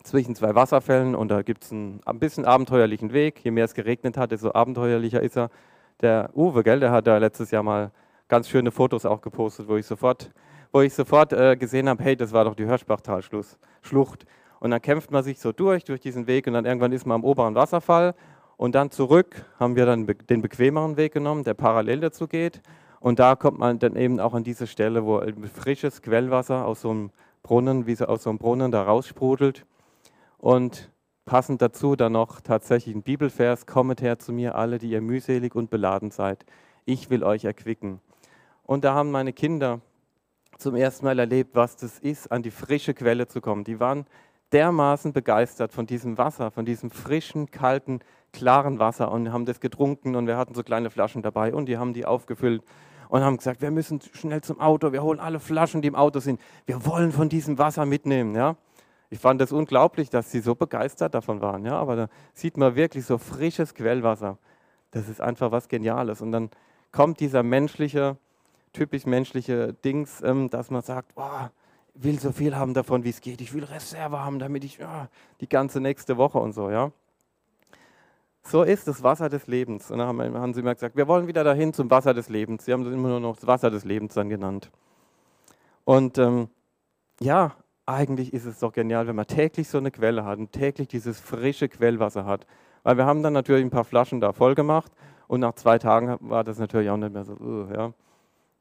zwischen 0.03 0.35
zwei 0.35 0.53
Wasserfällen. 0.55 1.15
Und 1.15 1.29
da 1.29 1.41
gibt 1.41 1.63
es 1.63 1.71
einen 1.71 2.01
ein 2.05 2.19
bisschen 2.19 2.45
abenteuerlichen 2.45 3.13
Weg. 3.13 3.39
Je 3.43 3.51
mehr 3.51 3.65
es 3.65 3.73
geregnet 3.73 4.17
hat, 4.17 4.31
desto 4.31 4.53
abenteuerlicher 4.53 5.21
ist 5.21 5.37
er. 5.37 5.49
Der 6.01 6.29
Uwe, 6.35 6.63
gell, 6.63 6.79
der 6.79 6.91
hat 6.91 7.07
da 7.07 7.17
letztes 7.17 7.51
Jahr 7.51 7.63
mal 7.63 7.91
ganz 8.27 8.49
schöne 8.49 8.71
Fotos 8.71 9.05
auch 9.05 9.21
gepostet, 9.21 9.67
wo 9.67 9.77
ich 9.77 9.85
sofort, 9.85 10.31
wo 10.71 10.81
ich 10.81 10.93
sofort 10.93 11.33
äh, 11.33 11.55
gesehen 11.55 11.87
habe, 11.87 12.03
hey, 12.03 12.15
das 12.15 12.33
war 12.33 12.45
doch 12.45 12.55
die 12.55 12.65
Hörspachtal-Schlucht. 12.65 14.25
Und 14.59 14.71
dann 14.71 14.81
kämpft 14.81 15.11
man 15.11 15.23
sich 15.23 15.39
so 15.39 15.51
durch, 15.51 15.83
durch 15.83 15.99
diesen 15.99 16.25
Weg 16.25 16.47
und 16.47 16.53
dann 16.53 16.65
irgendwann 16.65 16.91
ist 16.91 17.05
man 17.05 17.15
am 17.15 17.23
oberen 17.23 17.55
Wasserfall. 17.55 18.15
Und 18.57 18.75
dann 18.75 18.91
zurück 18.91 19.45
haben 19.59 19.75
wir 19.75 19.85
dann 19.85 20.07
den 20.07 20.41
bequemeren 20.41 20.97
Weg 20.97 21.13
genommen, 21.13 21.43
der 21.43 21.53
parallel 21.53 21.99
dazu 21.99 22.27
geht. 22.27 22.61
Und 22.99 23.19
da 23.19 23.35
kommt 23.35 23.59
man 23.59 23.79
dann 23.79 23.95
eben 23.97 24.19
auch 24.19 24.33
an 24.33 24.43
diese 24.43 24.65
Stelle, 24.65 25.05
wo 25.05 25.21
frisches 25.53 26.01
Quellwasser 26.01 26.65
aus 26.65 26.81
so 26.81 26.91
einem 26.91 27.11
Brunnen, 27.41 27.85
wie 27.85 27.95
so 27.95 28.05
aus 28.05 28.23
so 28.23 28.29
einem 28.29 28.39
Brunnen 28.39 28.71
da 28.71 28.83
raussprudelt. 28.83 29.65
Und 30.43 30.91
passend 31.23 31.61
dazu 31.61 31.95
dann 31.95 32.11
noch 32.11 32.41
tatsächlich 32.41 32.93
ein 32.93 33.01
Bibelvers, 33.01 33.65
kommet 33.65 34.01
her 34.01 34.19
zu 34.19 34.33
mir 34.33 34.55
alle, 34.55 34.77
die 34.77 34.89
ihr 34.89 34.99
mühselig 34.99 35.55
und 35.55 35.69
beladen 35.69 36.11
seid. 36.11 36.45
Ich 36.83 37.09
will 37.09 37.23
euch 37.23 37.45
erquicken. 37.45 38.01
Und 38.63 38.83
da 38.83 38.93
haben 38.93 39.09
meine 39.09 39.31
Kinder 39.31 39.79
zum 40.57 40.75
ersten 40.75 41.05
Mal 41.05 41.17
erlebt, 41.17 41.55
was 41.55 41.77
das 41.77 41.97
ist, 41.97 42.29
an 42.29 42.43
die 42.43 42.51
frische 42.51 42.93
Quelle 42.93 43.29
zu 43.29 43.39
kommen. 43.39 43.63
Die 43.63 43.79
waren 43.79 44.05
dermaßen 44.51 45.13
begeistert 45.13 45.71
von 45.71 45.85
diesem 45.85 46.17
Wasser, 46.17 46.51
von 46.51 46.65
diesem 46.65 46.91
frischen, 46.91 47.49
kalten, 47.49 48.01
klaren 48.33 48.79
Wasser 48.79 49.13
und 49.13 49.31
haben 49.31 49.45
das 49.45 49.61
getrunken 49.61 50.17
und 50.17 50.27
wir 50.27 50.35
hatten 50.35 50.55
so 50.55 50.61
kleine 50.61 50.89
Flaschen 50.89 51.21
dabei 51.21 51.53
und 51.53 51.67
die 51.67 51.77
haben 51.77 51.93
die 51.93 52.05
aufgefüllt 52.05 52.63
und 53.07 53.21
haben 53.21 53.37
gesagt, 53.37 53.61
wir 53.61 53.71
müssen 53.71 54.01
schnell 54.11 54.41
zum 54.41 54.59
Auto, 54.59 54.91
wir 54.91 55.03
holen 55.03 55.21
alle 55.21 55.39
Flaschen, 55.39 55.81
die 55.81 55.87
im 55.87 55.95
Auto 55.95 56.19
sind. 56.19 56.41
Wir 56.65 56.85
wollen 56.85 57.13
von 57.13 57.29
diesem 57.29 57.57
Wasser 57.57 57.85
mitnehmen, 57.85 58.35
ja. 58.35 58.57
Ich 59.13 59.19
fand 59.19 59.39
das 59.39 59.51
unglaublich, 59.51 60.09
dass 60.09 60.31
sie 60.31 60.39
so 60.39 60.55
begeistert 60.55 61.13
davon 61.13 61.39
waren, 61.39 61.63
ja, 61.67 61.75
aber 61.75 61.95
da 61.95 62.07
sieht 62.33 62.57
man 62.57 62.75
wirklich 62.75 63.05
so 63.05 63.19
frisches 63.19 63.75
Quellwasser. 63.75 64.39
Das 64.89 65.07
ist 65.07 65.21
einfach 65.21 65.51
was 65.51 65.67
Geniales 65.67 66.19
und 66.19 66.31
dann 66.31 66.49
kommt 66.91 67.19
dieser 67.19 67.43
menschliche, 67.43 68.17
typisch 68.73 69.05
menschliche 69.05 69.73
Dings, 69.85 70.23
ähm, 70.23 70.49
dass 70.49 70.71
man 70.71 70.81
sagt, 70.81 71.13
boah, 71.13 71.51
will 71.93 72.19
so 72.19 72.31
viel 72.31 72.55
haben 72.55 72.73
davon, 72.73 73.03
wie 73.03 73.11
es 73.11 73.21
geht. 73.21 73.39
Ich 73.41 73.53
will 73.53 73.65
Reserve 73.65 74.19
haben, 74.19 74.39
damit 74.39 74.63
ich 74.63 74.79
ja, 74.79 75.09
die 75.41 75.47
ganze 75.47 75.79
nächste 75.79 76.17
Woche 76.17 76.39
und 76.39 76.53
so, 76.53 76.71
ja. 76.71 76.91
So 78.41 78.63
ist 78.63 78.87
das 78.87 79.03
Wasser 79.03 79.29
des 79.29 79.45
Lebens. 79.45 79.91
Und 79.91 79.99
dann 79.99 80.07
haben, 80.07 80.33
haben 80.33 80.55
sie 80.55 80.61
immer 80.61 80.73
gesagt, 80.73 80.97
wir 80.97 81.07
wollen 81.07 81.27
wieder 81.27 81.43
dahin 81.43 81.71
zum 81.71 81.91
Wasser 81.91 82.15
des 82.15 82.29
Lebens. 82.29 82.65
Sie 82.65 82.73
haben 82.73 82.83
das 82.83 82.91
immer 82.91 83.09
nur 83.09 83.19
noch 83.19 83.35
das 83.35 83.45
Wasser 83.45 83.69
des 83.69 83.85
Lebens 83.85 84.15
dann 84.15 84.29
genannt. 84.29 84.71
Und 85.85 86.17
ähm, 86.17 86.49
ja, 87.19 87.55
eigentlich 87.85 88.33
ist 88.33 88.45
es 88.45 88.59
doch 88.59 88.71
genial, 88.71 89.07
wenn 89.07 89.15
man 89.15 89.27
täglich 89.27 89.67
so 89.67 89.77
eine 89.77 89.91
Quelle 89.91 90.23
hat 90.25 90.39
und 90.39 90.51
täglich 90.51 90.87
dieses 90.87 91.19
frische 91.19 91.67
Quellwasser 91.67 92.25
hat. 92.25 92.45
Weil 92.83 92.97
wir 92.97 93.05
haben 93.05 93.23
dann 93.23 93.33
natürlich 93.33 93.63
ein 93.63 93.69
paar 93.69 93.83
Flaschen 93.83 94.21
da 94.21 94.33
voll 94.33 94.55
gemacht 94.55 94.91
und 95.27 95.39
nach 95.39 95.53
zwei 95.53 95.77
Tagen 95.77 96.17
war 96.21 96.43
das 96.43 96.59
natürlich 96.59 96.89
auch 96.89 96.97
nicht 96.97 97.13
mehr 97.13 97.25
so, 97.25 97.33
uh, 97.33 97.73
ja. 97.73 97.93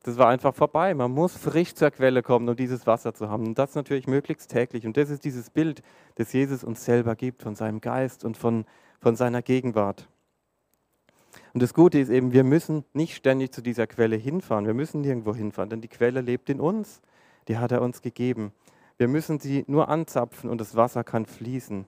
Das 0.04 0.18
war 0.18 0.28
einfach 0.28 0.52
vorbei. 0.52 0.94
Man 0.94 1.12
muss 1.12 1.36
frisch 1.36 1.74
zur 1.74 1.92
Quelle 1.92 2.22
kommen, 2.22 2.48
um 2.48 2.56
dieses 2.56 2.88
Wasser 2.88 3.14
zu 3.14 3.30
haben. 3.30 3.46
Und 3.46 3.58
das 3.58 3.76
natürlich 3.76 4.08
möglichst 4.08 4.50
täglich. 4.50 4.84
Und 4.84 4.96
das 4.96 5.10
ist 5.10 5.24
dieses 5.24 5.48
Bild, 5.48 5.80
das 6.16 6.32
Jesus 6.32 6.64
uns 6.64 6.84
selber 6.84 7.14
gibt, 7.14 7.42
von 7.42 7.54
seinem 7.54 7.80
Geist 7.80 8.24
und 8.24 8.36
von, 8.36 8.64
von 9.00 9.14
seiner 9.14 9.42
Gegenwart. 9.42 10.08
Und 11.54 11.62
das 11.62 11.72
Gute 11.72 12.00
ist 12.00 12.08
eben, 12.08 12.32
wir 12.32 12.42
müssen 12.42 12.84
nicht 12.94 13.14
ständig 13.14 13.52
zu 13.52 13.62
dieser 13.62 13.86
Quelle 13.86 14.16
hinfahren. 14.16 14.66
Wir 14.66 14.74
müssen 14.74 15.02
nirgendwo 15.02 15.36
hinfahren, 15.36 15.70
denn 15.70 15.80
die 15.80 15.88
Quelle 15.88 16.20
lebt 16.20 16.50
in 16.50 16.58
uns. 16.58 17.00
Die 17.46 17.58
hat 17.58 17.70
er 17.70 17.80
uns 17.80 18.02
gegeben. 18.02 18.52
Wir 19.02 19.08
müssen 19.08 19.40
sie 19.40 19.64
nur 19.66 19.88
anzapfen 19.88 20.48
und 20.48 20.60
das 20.60 20.76
Wasser 20.76 21.02
kann 21.02 21.26
fließen. 21.26 21.86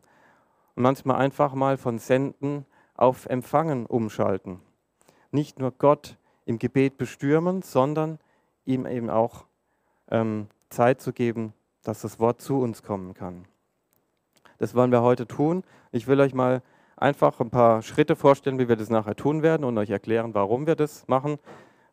und 0.74 0.82
manchmal 0.82 1.18
einfach 1.18 1.54
mal 1.54 1.76
von 1.76 2.00
Senden 2.00 2.66
auf 2.96 3.26
Empfangen 3.26 3.86
umschalten. 3.86 4.58
Nicht 5.30 5.60
nur 5.60 5.70
Gott 5.70 6.18
im 6.44 6.58
Gebet 6.58 6.96
bestürmen, 6.96 7.62
sondern 7.62 8.18
ihm 8.64 8.84
eben 8.84 9.10
auch 9.10 9.44
ähm, 10.10 10.48
Zeit 10.70 11.00
zu 11.00 11.12
geben, 11.12 11.52
dass 11.84 12.00
das 12.00 12.18
Wort 12.18 12.40
zu 12.40 12.58
uns 12.60 12.82
kommen 12.82 13.14
kann. 13.14 13.44
Das 14.58 14.74
wollen 14.74 14.90
wir 14.90 15.02
heute 15.02 15.28
tun. 15.28 15.62
Ich 15.92 16.08
will 16.08 16.18
euch 16.18 16.34
mal 16.34 16.62
einfach 16.96 17.38
ein 17.38 17.50
paar 17.50 17.82
Schritte 17.82 18.16
vorstellen, 18.16 18.58
wie 18.58 18.68
wir 18.68 18.74
das 18.74 18.90
nachher 18.90 19.14
tun 19.14 19.44
werden 19.44 19.62
und 19.62 19.78
euch 19.78 19.90
erklären, 19.90 20.34
warum 20.34 20.66
wir 20.66 20.74
das 20.74 21.06
machen. 21.06 21.38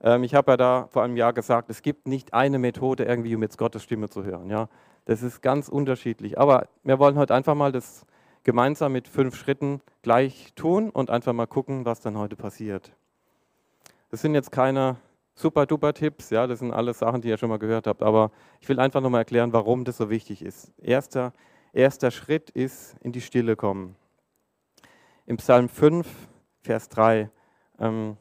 Ähm, 0.02 0.24
ich 0.24 0.36
habe 0.36 0.52
ja 0.52 0.58
da 0.58 0.88
vor 0.92 1.04
einem 1.04 1.18
Jahr 1.18 1.34
gesagt, 1.34 1.70
es 1.70 1.82
gibt 1.82 2.08
nicht 2.08 2.34
eine 2.34 2.60
Methode 2.60 3.06
irgendwie, 3.06 3.36
um 3.36 3.42
jetzt 3.42 3.58
Gottes 3.58 3.84
Stimme 3.84 4.10
zu 4.10 4.24
hören. 4.24 4.50
Ja, 4.50 4.70
das 5.06 5.24
ist 5.24 5.42
ganz 5.42 5.70
unterschiedlich. 5.70 6.40
Aber 6.40 6.68
wir 6.84 7.00
wollen 7.00 7.18
heute 7.18 7.34
einfach 7.34 7.56
mal 7.56 7.72
das 7.72 8.06
gemeinsam 8.44 8.94
mit 8.94 9.08
fünf 9.08 9.36
Schritten 9.36 9.82
gleich 10.02 10.54
tun 10.56 10.90
und 10.90 11.10
einfach 11.10 11.34
mal 11.34 11.48
gucken, 11.48 11.86
was 11.86 12.02
dann 12.02 12.18
heute 12.18 12.36
passiert. 12.36 12.92
Das 14.10 14.22
sind 14.22 14.34
jetzt 14.34 14.52
keine 14.52 14.98
super 15.36 15.66
duper 15.66 15.94
Tipps, 15.94 16.30
ja, 16.30 16.48
das 16.48 16.60
sind 16.60 16.72
alles 16.72 17.00
Sachen, 17.00 17.22
die 17.22 17.30
ihr 17.30 17.38
schon 17.38 17.50
mal 17.50 17.60
gehört 17.60 17.88
habt, 17.88 18.04
aber 18.04 18.32
ich 18.60 18.70
will 18.70 18.80
einfach 18.80 19.02
nochmal 19.02 19.22
erklären, 19.22 19.54
warum 19.54 19.86
das 19.86 19.98
so 19.98 20.10
wichtig 20.10 20.44
ist. 20.44 20.72
Erster, 20.78 21.34
erster 21.74 22.12
Schritt 22.12 22.50
ist 22.50 22.96
in 23.02 23.12
die 23.12 23.22
Stille 23.22 23.56
kommen. 23.56 23.96
Im 25.26 25.38
Psalm 25.38 25.70
5, 25.70 26.08
Vers 26.62 26.90
3 26.90 27.30
ähm, 27.80 28.18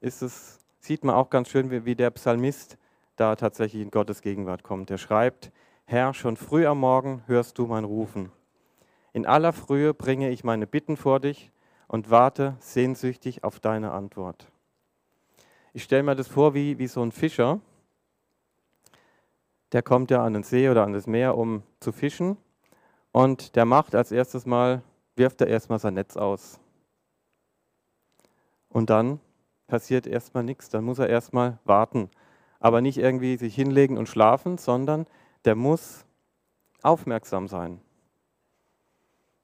ist 0.00 0.22
es, 0.22 0.58
sieht 0.84 1.02
man 1.02 1.14
auch 1.14 1.30
ganz 1.30 1.48
schön, 1.48 1.70
wie, 1.70 1.84
wie 1.86 1.94
der 1.94 2.10
Psalmist 2.10 2.76
da 3.16 3.36
tatsächlich 3.36 3.82
in 3.82 3.90
Gottes 3.90 4.20
Gegenwart 4.20 4.62
kommt. 4.62 4.90
Er 4.90 4.98
schreibt, 4.98 5.50
Herr, 5.86 6.12
schon 6.12 6.36
früh 6.36 6.66
am 6.66 6.80
Morgen 6.80 7.22
hörst 7.26 7.58
du 7.58 7.66
mein 7.66 7.84
Rufen. 7.84 8.30
In 9.14 9.26
aller 9.26 9.52
Frühe 9.52 9.94
bringe 9.94 10.30
ich 10.30 10.44
meine 10.44 10.66
Bitten 10.66 10.96
vor 10.96 11.20
dich 11.20 11.52
und 11.88 12.10
warte 12.10 12.56
sehnsüchtig 12.58 13.44
auf 13.44 13.60
deine 13.60 13.92
Antwort. 13.92 14.46
Ich 15.72 15.84
stelle 15.84 16.02
mir 16.02 16.16
das 16.16 16.28
vor 16.28 16.54
wie, 16.54 16.78
wie 16.78 16.86
so 16.86 17.02
ein 17.02 17.12
Fischer, 17.12 17.60
der 19.72 19.82
kommt 19.82 20.10
ja 20.10 20.22
an 20.22 20.34
den 20.34 20.42
See 20.42 20.68
oder 20.68 20.84
an 20.84 20.92
das 20.92 21.06
Meer, 21.06 21.36
um 21.36 21.62
zu 21.80 21.92
fischen. 21.92 22.36
Und 23.10 23.56
der 23.56 23.64
macht 23.64 23.94
als 23.94 24.12
erstes 24.12 24.44
Mal, 24.46 24.82
wirft 25.16 25.40
er 25.40 25.46
erstmal 25.46 25.78
sein 25.78 25.94
Netz 25.94 26.16
aus. 26.16 26.60
Und 28.68 28.90
dann 28.90 29.20
passiert 29.66 30.06
erstmal 30.06 30.44
nichts. 30.44 30.68
Dann 30.68 30.84
muss 30.84 30.98
er 30.98 31.08
erstmal 31.08 31.58
warten. 31.64 32.10
Aber 32.60 32.80
nicht 32.80 32.98
irgendwie 32.98 33.36
sich 33.36 33.54
hinlegen 33.54 33.98
und 33.98 34.08
schlafen, 34.08 34.58
sondern 34.58 35.06
der 35.44 35.54
muss 35.54 36.04
aufmerksam 36.82 37.48
sein 37.48 37.80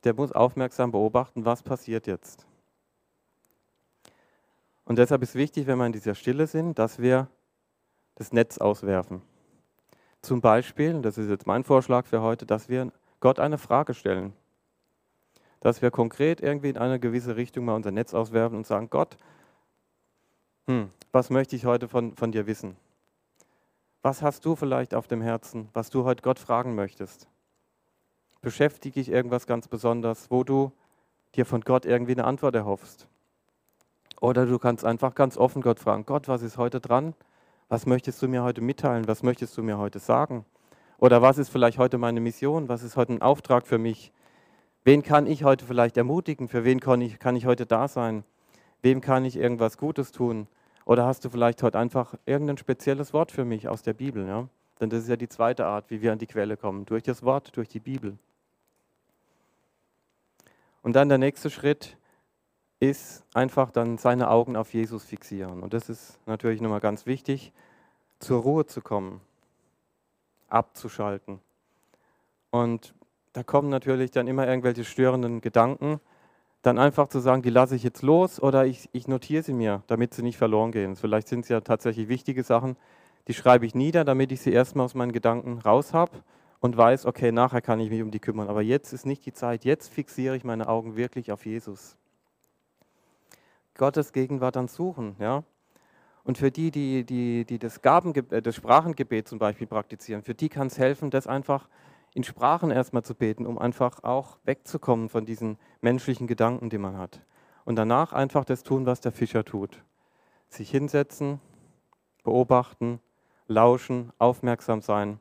der 0.05 0.15
muss 0.15 0.33
aufmerksam 0.33 0.93
beobachten, 0.93 1.45
was 1.45 1.63
passiert 1.63 2.07
jetzt. 2.07 2.47
Und 4.85 4.99
deshalb 4.99 5.23
ist 5.23 5.35
wichtig, 5.35 5.67
wenn 5.67 5.79
wir 5.79 5.87
in 5.87 5.93
dieser 5.93 6.15
Stille 6.15 6.47
sind, 6.47 6.79
dass 6.79 6.99
wir 6.99 7.29
das 8.17 8.33
Netz 8.33 8.59
auswerfen. 8.59 9.23
Zum 10.23 10.41
Beispiel, 10.41 11.01
das 11.01 11.17
ist 11.17 11.29
jetzt 11.29 11.47
mein 11.47 11.65
Vorschlag 11.65 12.07
für 12.07 12.21
heute, 12.21 12.45
dass 12.45 12.69
wir 12.69 12.93
Gott 13.21 13.39
eine 13.39 13.59
Frage 13.59 13.95
stellen. 13.95 14.33
Dass 15.61 15.83
wir 15.83 15.91
konkret 15.91 16.41
irgendwie 16.41 16.71
in 16.71 16.79
eine 16.79 16.99
gewisse 16.99 17.37
Richtung 17.37 17.67
mal 17.67 17.75
unser 17.75 17.91
Netz 17.91 18.15
auswerfen 18.15 18.57
und 18.57 18.67
sagen, 18.67 18.91
Gott, 18.91 19.17
hm, 20.67 20.91
was 21.13 21.31
möchte 21.31 21.57
ich 21.57 21.65
heute 21.65 21.89
von, 21.89 22.17
von 22.17 22.33
dir 22.33 22.47
wissen? 22.47 22.77
Was 24.03 24.23
hast 24.23 24.45
du 24.45 24.57
vielleicht 24.57 24.95
auf 24.95 25.09
dem 25.09 25.21
Herzen, 25.21 25.69
was 25.73 25.91
du 25.91 26.05
heute 26.05 26.23
Gott 26.23 26.39
fragen 26.39 26.75
möchtest? 26.75 27.29
beschäftige 28.41 28.95
dich 28.95 29.11
irgendwas 29.11 29.47
ganz 29.47 29.69
besonders, 29.69 30.31
wo 30.31 30.45
du 30.45 30.73
dir 31.35 31.47
von 31.47 31.61
Gott 31.61 31.85
irgendwie 31.85 32.13
eine 32.13 32.25
Antwort 32.25 32.55
erhoffst. 32.55 33.07
Oder 34.21 34.47
du 34.47 34.59
kannst 34.59 34.85
einfach 34.85 35.15
ganz 35.15 35.37
offen 35.37 35.63
Gott 35.63 35.79
fragen, 35.79 36.05
Gott, 36.05 36.29
was 36.29 36.43
ist 36.43 36.59
heute 36.59 36.81
dran? 36.81 37.15
Was 37.69 37.87
möchtest 37.87 38.21
du 38.21 38.29
mir 38.29 38.43
heute 38.43 38.61
mitteilen? 38.61 39.07
Was 39.07 39.23
möchtest 39.23 39.57
du 39.57 39.63
mir 39.63 39.79
heute 39.79 39.99
sagen? 39.99 40.45
Oder 40.99 41.23
was 41.23 41.39
ist 41.39 41.49
vielleicht 41.49 41.79
heute 41.79 41.99
meine 41.99 42.21
Mission? 42.21 42.69
Was 42.69 42.83
ist 42.83 42.97
heute 42.97 43.15
ein 43.15 43.23
Auftrag 43.23 43.67
für 43.67 43.79
mich? 43.79 44.13
Wen 44.85 45.03
kann 45.03 45.27
ich 45.27 45.45
heute 45.45 45.65
vielleicht 45.65 45.97
ermutigen? 45.97 46.49
Für 46.49 46.65
wen 46.65 46.81
kann 46.81 47.01
ich, 47.01 47.19
kann 47.19 47.37
ich 47.37 47.47
heute 47.47 47.67
da 47.67 47.89
sein? 47.89 48.25
Wem 48.83 49.01
kann 49.01 49.25
ich 49.25 49.37
irgendwas 49.37 49.79
Gutes 49.79 50.13
tun? 50.13 50.47
Oder 50.85 51.07
hast 51.07 51.25
du 51.25 51.31
vielleicht 51.31 51.63
heute 51.63 51.79
einfach 51.79 52.15
irgendein 52.27 52.59
spezielles 52.59 53.13
Wort 53.13 53.31
für 53.33 53.45
mich 53.45 53.69
aus 53.69 53.83
der 53.83 53.93
Bibel? 53.93 54.27
Ja? 54.27 54.49
Denn 54.81 54.91
das 54.91 55.03
ist 55.03 55.09
ja 55.09 55.17
die 55.17 55.29
zweite 55.29 55.67
Art, 55.67 55.91
wie 55.91 56.01
wir 56.01 56.13
an 56.13 56.19
die 56.19 56.27
Quelle 56.27 56.57
kommen, 56.57 56.87
durch 56.87 57.03
das 57.03 57.23
Wort, 57.23 57.57
durch 57.57 57.69
die 57.69 57.81
Bibel. 57.81 58.17
Und 60.83 60.97
dann 60.97 61.09
der 61.09 61.19
nächste 61.19 61.51
Schritt 61.51 61.97
ist 62.81 63.23
einfach 63.35 63.71
dann 63.71 63.99
seine 63.99 64.31
Augen 64.31 64.57
auf 64.57 64.73
Jesus 64.73 65.05
fixieren. 65.05 65.63
Und 65.63 65.75
das 65.75 65.91
ist 65.91 66.19
natürlich 66.27 66.63
nochmal 66.63 66.81
ganz 66.81 67.05
wichtig, 67.05 67.53
zur 68.19 68.41
Ruhe 68.43 68.65
zu 68.65 68.81
kommen, 68.81 69.21
abzuschalten. 70.49 71.41
Und 72.51 72.95
da 73.35 73.43
kommen 73.43 73.69
natürlich 73.69 74.11
dann 74.11 74.27
immer 74.27 74.49
irgendwelche 74.49 74.85
störenden 74.85 75.43
Gedanken. 75.43 76.01
Dann 76.63 76.79
einfach 76.79 77.09
zu 77.09 77.21
sagen, 77.21 77.43
die 77.43 77.51
lasse 77.51 77.75
ich 77.75 77.83
jetzt 77.83 78.03
los 78.03 78.41
oder 78.41 78.67
ich, 78.67 78.89
ich 78.93 79.09
notiere 79.09 79.43
sie 79.43 79.55
mir, 79.55 79.83
damit 79.87 80.13
sie 80.13 80.23
nicht 80.23 80.37
verloren 80.37 80.73
gehen. 80.73 80.97
Vielleicht 80.97 81.29
sind 81.29 81.41
es 81.41 81.49
ja 81.49 81.61
tatsächlich 81.61 82.09
wichtige 82.09 82.43
Sachen, 82.43 82.77
die 83.29 83.35
schreibe 83.35 83.65
ich 83.65 83.75
nieder, 83.75 84.05
damit 84.05 84.33
ich 84.33 84.41
sie 84.41 84.53
erstmal 84.53 84.85
aus 84.85 84.95
meinen 84.95 85.13
Gedanken 85.13 85.59
raus 85.59 85.95
habe 85.95 86.13
und 86.61 86.77
weiß, 86.77 87.07
okay, 87.07 87.33
nachher 87.33 87.63
kann 87.63 87.81
ich 87.81 87.91
mich 87.91 88.03
um 88.03 88.11
die 88.11 88.21
kümmern. 88.21 88.49
Aber 88.49 88.63
jetzt 88.63 88.93
ist 88.93 89.07
nicht 89.07 89.25
die 89.25 89.33
Zeit. 89.33 89.65
Jetzt 89.65 89.93
fixiere 89.93 90.37
ich 90.37 90.45
meine 90.45 90.69
Augen 90.69 90.97
wirklich 90.97 91.33
auf 91.33 91.47
Jesus. 91.47 91.97
Gottes 93.75 94.13
Gegenwart 94.13 94.57
dann 94.57 94.69
suchen, 94.69 95.17
ja. 95.19 95.43
Und 96.23 96.37
für 96.37 96.51
die, 96.51 96.71
die, 96.71 97.05
die, 97.05 97.47
die 97.47 97.59
das, 97.59 97.81
Gabengebet, 97.81 98.33
äh, 98.33 98.43
das 98.43 98.55
Sprachengebet 98.55 99.27
zum 99.27 99.39
Beispiel 99.39 99.67
praktizieren, 99.67 100.23
für 100.23 100.35
die 100.35 100.51
kann 100.51 100.67
es 100.67 100.79
helfen, 100.79 101.11
das 101.11 101.27
einfach 101.27 101.67
in 102.15 102.25
Sprachen 102.25 102.71
erstmal 102.71 103.05
zu 103.05 103.15
beten, 103.15 103.47
um 103.47 103.59
einfach 103.59 104.03
auch 104.05 104.39
wegzukommen 104.45 105.09
von 105.09 105.25
diesen 105.25 105.59
menschlichen 105.81 106.27
Gedanken, 106.27 106.71
die 106.71 106.79
man 106.79 106.99
hat. 106.99 107.21
Und 107.65 107.77
danach 107.77 108.13
einfach 108.13 108.45
das 108.45 108.63
tun, 108.63 108.87
was 108.87 109.01
der 109.01 109.13
Fischer 109.13 109.45
tut. 109.45 109.83
Sich 110.49 110.71
hinsetzen, 110.71 111.41
beobachten, 112.25 113.01
lauschen, 113.47 114.13
aufmerksam 114.19 114.81
sein 114.81 115.21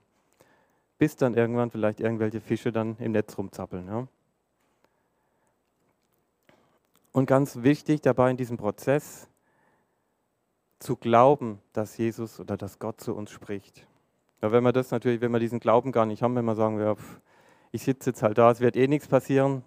bis 0.99 1.15
dann 1.15 1.33
irgendwann 1.33 1.71
vielleicht 1.71 2.01
irgendwelche 2.01 2.41
Fische 2.41 2.71
dann 2.71 2.97
im 2.99 3.13
Netz 3.13 3.35
rumzappeln. 3.37 3.87
Ja. 3.87 4.07
Und 7.13 7.25
ganz 7.25 7.63
wichtig 7.63 8.01
dabei 8.01 8.29
in 8.29 8.37
diesem 8.37 8.57
Prozess, 8.57 9.27
zu 10.77 10.95
glauben, 10.95 11.59
dass 11.73 11.97
Jesus 11.97 12.39
oder 12.39 12.55
dass 12.55 12.79
Gott 12.79 13.01
zu 13.01 13.13
uns 13.13 13.31
spricht. 13.31 13.85
Ja, 14.41 14.51
wenn 14.51 14.63
wir 14.63 14.71
das 14.71 14.91
natürlich, 14.91 15.21
wenn 15.21 15.31
wir 15.31 15.39
diesen 15.39 15.59
Glauben 15.59 15.91
gar 15.91 16.05
nicht 16.05 16.21
haben, 16.21 16.35
wenn 16.35 16.45
wir 16.45 16.55
sagen, 16.55 16.79
ja, 16.79 16.95
ich 17.71 17.83
sitze 17.83 18.11
jetzt 18.11 18.23
halt 18.23 18.37
da, 18.37 18.49
es 18.51 18.61
wird 18.61 18.75
eh 18.75 18.87
nichts 18.87 19.07
passieren, 19.07 19.63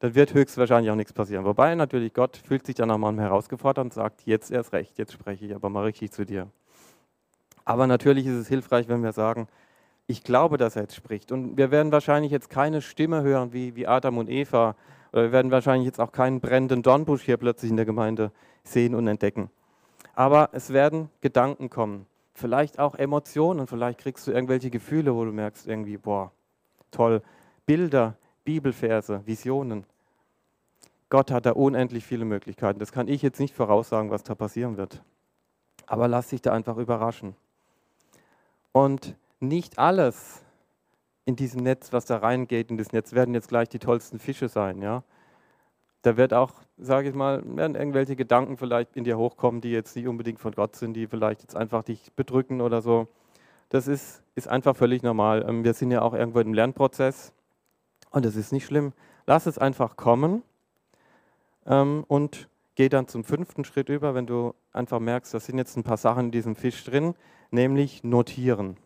dann 0.00 0.14
wird 0.14 0.32
höchstwahrscheinlich 0.32 0.90
auch 0.90 0.96
nichts 0.96 1.12
passieren. 1.12 1.44
Wobei 1.44 1.74
natürlich 1.74 2.14
Gott 2.14 2.36
fühlt 2.36 2.64
sich 2.64 2.76
dann 2.76 2.90
auch 2.90 2.98
mal 2.98 3.16
herausgefordert 3.18 3.84
und 3.84 3.92
sagt, 3.92 4.22
jetzt 4.24 4.50
erst 4.50 4.72
recht, 4.72 4.96
jetzt 4.98 5.12
spreche 5.12 5.44
ich 5.44 5.54
aber 5.54 5.68
mal 5.68 5.84
richtig 5.84 6.12
zu 6.12 6.24
dir. 6.24 6.48
Aber 7.64 7.86
natürlich 7.86 8.26
ist 8.26 8.36
es 8.36 8.48
hilfreich, 8.48 8.88
wenn 8.88 9.02
wir 9.02 9.12
sagen, 9.12 9.48
ich 10.06 10.24
glaube, 10.24 10.56
dass 10.56 10.76
er 10.76 10.82
jetzt 10.82 10.94
spricht. 10.94 11.30
Und 11.32 11.58
wir 11.58 11.70
werden 11.70 11.92
wahrscheinlich 11.92 12.32
jetzt 12.32 12.48
keine 12.48 12.80
Stimme 12.80 13.22
hören 13.22 13.52
wie, 13.52 13.76
wie 13.76 13.86
Adam 13.86 14.16
und 14.16 14.30
Eva. 14.30 14.74
Oder 15.12 15.24
wir 15.24 15.32
werden 15.32 15.50
wahrscheinlich 15.50 15.84
jetzt 15.84 16.00
auch 16.00 16.12
keinen 16.12 16.40
brennenden 16.40 16.82
Dornbusch 16.82 17.22
hier 17.22 17.36
plötzlich 17.36 17.70
in 17.70 17.76
der 17.76 17.84
Gemeinde 17.84 18.32
sehen 18.64 18.94
und 18.94 19.06
entdecken. 19.06 19.50
Aber 20.14 20.48
es 20.52 20.72
werden 20.72 21.10
Gedanken 21.20 21.68
kommen. 21.68 22.06
Vielleicht 22.38 22.78
auch 22.78 22.94
Emotionen. 22.94 23.66
Vielleicht 23.66 23.98
kriegst 23.98 24.26
du 24.26 24.30
irgendwelche 24.30 24.70
Gefühle, 24.70 25.12
wo 25.14 25.24
du 25.24 25.32
merkst, 25.32 25.66
irgendwie, 25.66 25.96
boah, 25.96 26.30
toll. 26.92 27.20
Bilder, 27.66 28.16
Bibelverse, 28.44 29.22
Visionen. 29.26 29.84
Gott 31.10 31.32
hat 31.32 31.46
da 31.46 31.52
unendlich 31.52 32.04
viele 32.04 32.24
Möglichkeiten. 32.24 32.78
Das 32.78 32.92
kann 32.92 33.08
ich 33.08 33.22
jetzt 33.22 33.40
nicht 33.40 33.56
voraussagen, 33.56 34.10
was 34.10 34.22
da 34.22 34.36
passieren 34.36 34.76
wird. 34.76 35.02
Aber 35.86 36.06
lass 36.06 36.28
dich 36.28 36.40
da 36.40 36.52
einfach 36.52 36.76
überraschen. 36.76 37.34
Und 38.70 39.16
nicht 39.40 39.80
alles 39.80 40.42
in 41.24 41.34
diesem 41.34 41.64
Netz, 41.64 41.92
was 41.92 42.04
da 42.04 42.18
reingeht, 42.18 42.70
in 42.70 42.78
das 42.78 42.92
Netz, 42.92 43.14
werden 43.14 43.34
jetzt 43.34 43.48
gleich 43.48 43.68
die 43.68 43.80
tollsten 43.80 44.20
Fische 44.20 44.48
sein. 44.48 44.80
Ja? 44.80 45.02
Da 46.02 46.16
wird 46.16 46.32
auch, 46.32 46.52
sage 46.76 47.08
ich 47.08 47.14
mal, 47.14 47.42
werden 47.56 47.74
irgendwelche 47.74 48.14
Gedanken 48.14 48.56
vielleicht 48.56 48.96
in 48.96 49.04
dir 49.04 49.18
hochkommen, 49.18 49.60
die 49.60 49.70
jetzt 49.70 49.96
nicht 49.96 50.06
unbedingt 50.06 50.38
von 50.38 50.52
Gott 50.52 50.76
sind, 50.76 50.94
die 50.94 51.06
vielleicht 51.06 51.42
jetzt 51.42 51.56
einfach 51.56 51.82
dich 51.82 52.12
bedrücken 52.14 52.60
oder 52.60 52.82
so. 52.82 53.08
Das 53.68 53.88
ist, 53.88 54.22
ist 54.34 54.48
einfach 54.48 54.76
völlig 54.76 55.02
normal. 55.02 55.44
Ähm, 55.46 55.64
wir 55.64 55.74
sind 55.74 55.90
ja 55.90 56.02
auch 56.02 56.14
irgendwo 56.14 56.40
im 56.40 56.54
Lernprozess 56.54 57.32
und 58.10 58.24
das 58.24 58.36
ist 58.36 58.52
nicht 58.52 58.64
schlimm. 58.64 58.92
Lass 59.26 59.46
es 59.46 59.58
einfach 59.58 59.96
kommen 59.96 60.42
ähm, 61.66 62.04
und 62.08 62.48
geh 62.76 62.88
dann 62.88 63.08
zum 63.08 63.24
fünften 63.24 63.64
Schritt 63.64 63.88
über, 63.88 64.14
wenn 64.14 64.26
du 64.26 64.54
einfach 64.72 65.00
merkst, 65.00 65.34
da 65.34 65.40
sind 65.40 65.58
jetzt 65.58 65.76
ein 65.76 65.82
paar 65.82 65.96
Sachen 65.96 66.26
in 66.26 66.30
diesem 66.30 66.54
Fisch 66.54 66.84
drin, 66.84 67.14
nämlich 67.50 68.04
notieren. 68.04 68.76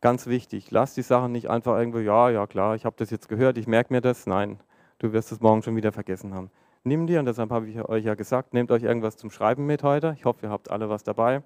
Ganz 0.00 0.26
wichtig, 0.26 0.70
lass 0.70 0.94
die 0.94 1.02
Sachen 1.02 1.32
nicht 1.32 1.48
einfach 1.48 1.78
irgendwo, 1.78 2.00
ja, 2.00 2.28
ja 2.28 2.46
klar, 2.46 2.74
ich 2.74 2.84
habe 2.84 2.96
das 2.98 3.10
jetzt 3.10 3.28
gehört, 3.28 3.56
ich 3.56 3.66
merke 3.66 3.92
mir 3.92 4.02
das. 4.02 4.26
Nein, 4.26 4.58
du 4.98 5.12
wirst 5.12 5.32
es 5.32 5.40
morgen 5.40 5.62
schon 5.62 5.76
wieder 5.76 5.92
vergessen 5.92 6.34
haben. 6.34 6.50
Nimm 6.82 7.06
dir, 7.06 7.18
und 7.20 7.26
deshalb 7.26 7.50
habe 7.50 7.66
ich 7.66 7.80
euch 7.80 8.04
ja 8.04 8.14
gesagt, 8.14 8.52
nehmt 8.52 8.70
euch 8.70 8.82
irgendwas 8.82 9.16
zum 9.16 9.30
Schreiben 9.30 9.64
mit 9.64 9.82
heute. 9.82 10.14
Ich 10.18 10.24
hoffe, 10.26 10.46
ihr 10.46 10.50
habt 10.50 10.70
alle 10.70 10.90
was 10.90 11.02
dabei. 11.02 11.42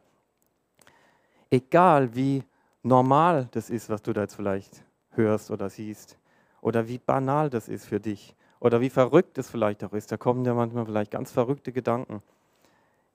Egal 1.50 2.14
wie 2.14 2.42
normal 2.82 3.48
das 3.52 3.70
ist, 3.70 3.88
was 3.88 4.02
du 4.02 4.12
da 4.12 4.22
jetzt 4.22 4.34
vielleicht 4.34 4.84
hörst 5.12 5.50
oder 5.50 5.70
siehst, 5.70 6.18
oder 6.60 6.88
wie 6.88 6.98
banal 6.98 7.50
das 7.50 7.68
ist 7.68 7.86
für 7.86 8.00
dich, 8.00 8.34
oder 8.60 8.80
wie 8.80 8.90
verrückt 8.90 9.38
es 9.38 9.48
vielleicht 9.48 9.84
auch 9.84 9.92
ist, 9.92 10.10
da 10.10 10.16
kommen 10.16 10.44
ja 10.44 10.54
manchmal 10.54 10.86
vielleicht 10.86 11.12
ganz 11.12 11.30
verrückte 11.30 11.72
Gedanken. 11.72 12.20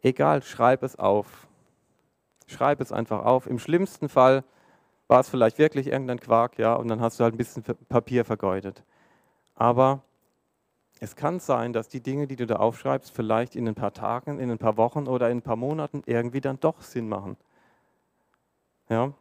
Egal, 0.01 0.43
schreib 0.43 0.83
es 0.83 0.97
auf. 0.97 1.47
Schreib 2.47 2.81
es 2.81 2.91
einfach 2.91 3.25
auf. 3.25 3.47
Im 3.47 3.59
schlimmsten 3.59 4.09
Fall 4.09 4.43
war 5.07 5.19
es 5.19 5.29
vielleicht 5.29 5.57
wirklich 5.57 5.87
irgendein 5.87 6.19
Quark, 6.19 6.57
ja, 6.57 6.75
und 6.75 6.87
dann 6.87 7.01
hast 7.01 7.19
du 7.19 7.23
halt 7.23 7.35
ein 7.35 7.37
bisschen 7.37 7.63
Papier 7.89 8.23
vergeudet. 8.23 8.83
Aber 9.55 10.01
es 11.03 11.17
kann 11.17 11.41
sein, 11.41 11.73
dass 11.73 11.89
die 11.89 11.99
Dinge, 11.99 12.27
die 12.27 12.37
du 12.37 12.45
da 12.45 12.55
aufschreibst, 12.55 13.11
vielleicht 13.11 13.57
in 13.57 13.67
ein 13.67 13.75
paar 13.75 13.93
Tagen, 13.93 14.39
in 14.39 14.49
ein 14.49 14.57
paar 14.57 14.77
Wochen 14.77 15.09
oder 15.09 15.29
in 15.29 15.39
ein 15.39 15.41
paar 15.41 15.57
Monaten 15.57 16.01
irgendwie 16.05 16.39
dann 16.39 16.61
doch 16.61 16.81
Sinn 16.81 17.09
machen. 17.09 17.35
Ja? 18.87 19.11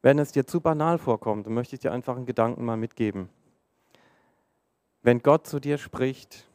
Wenn 0.00 0.20
es 0.20 0.30
dir 0.30 0.46
zu 0.46 0.60
banal 0.60 0.98
vorkommt, 0.98 1.46
dann 1.46 1.54
möchte 1.54 1.74
ich 1.74 1.80
dir 1.80 1.90
einfach 1.90 2.14
einen 2.14 2.24
Gedanken 2.24 2.64
mal 2.64 2.76
mitgeben. 2.76 3.30
Wenn 5.02 5.24
Gott 5.24 5.44
zu 5.44 5.58
dir 5.58 5.76
spricht, 5.76 6.46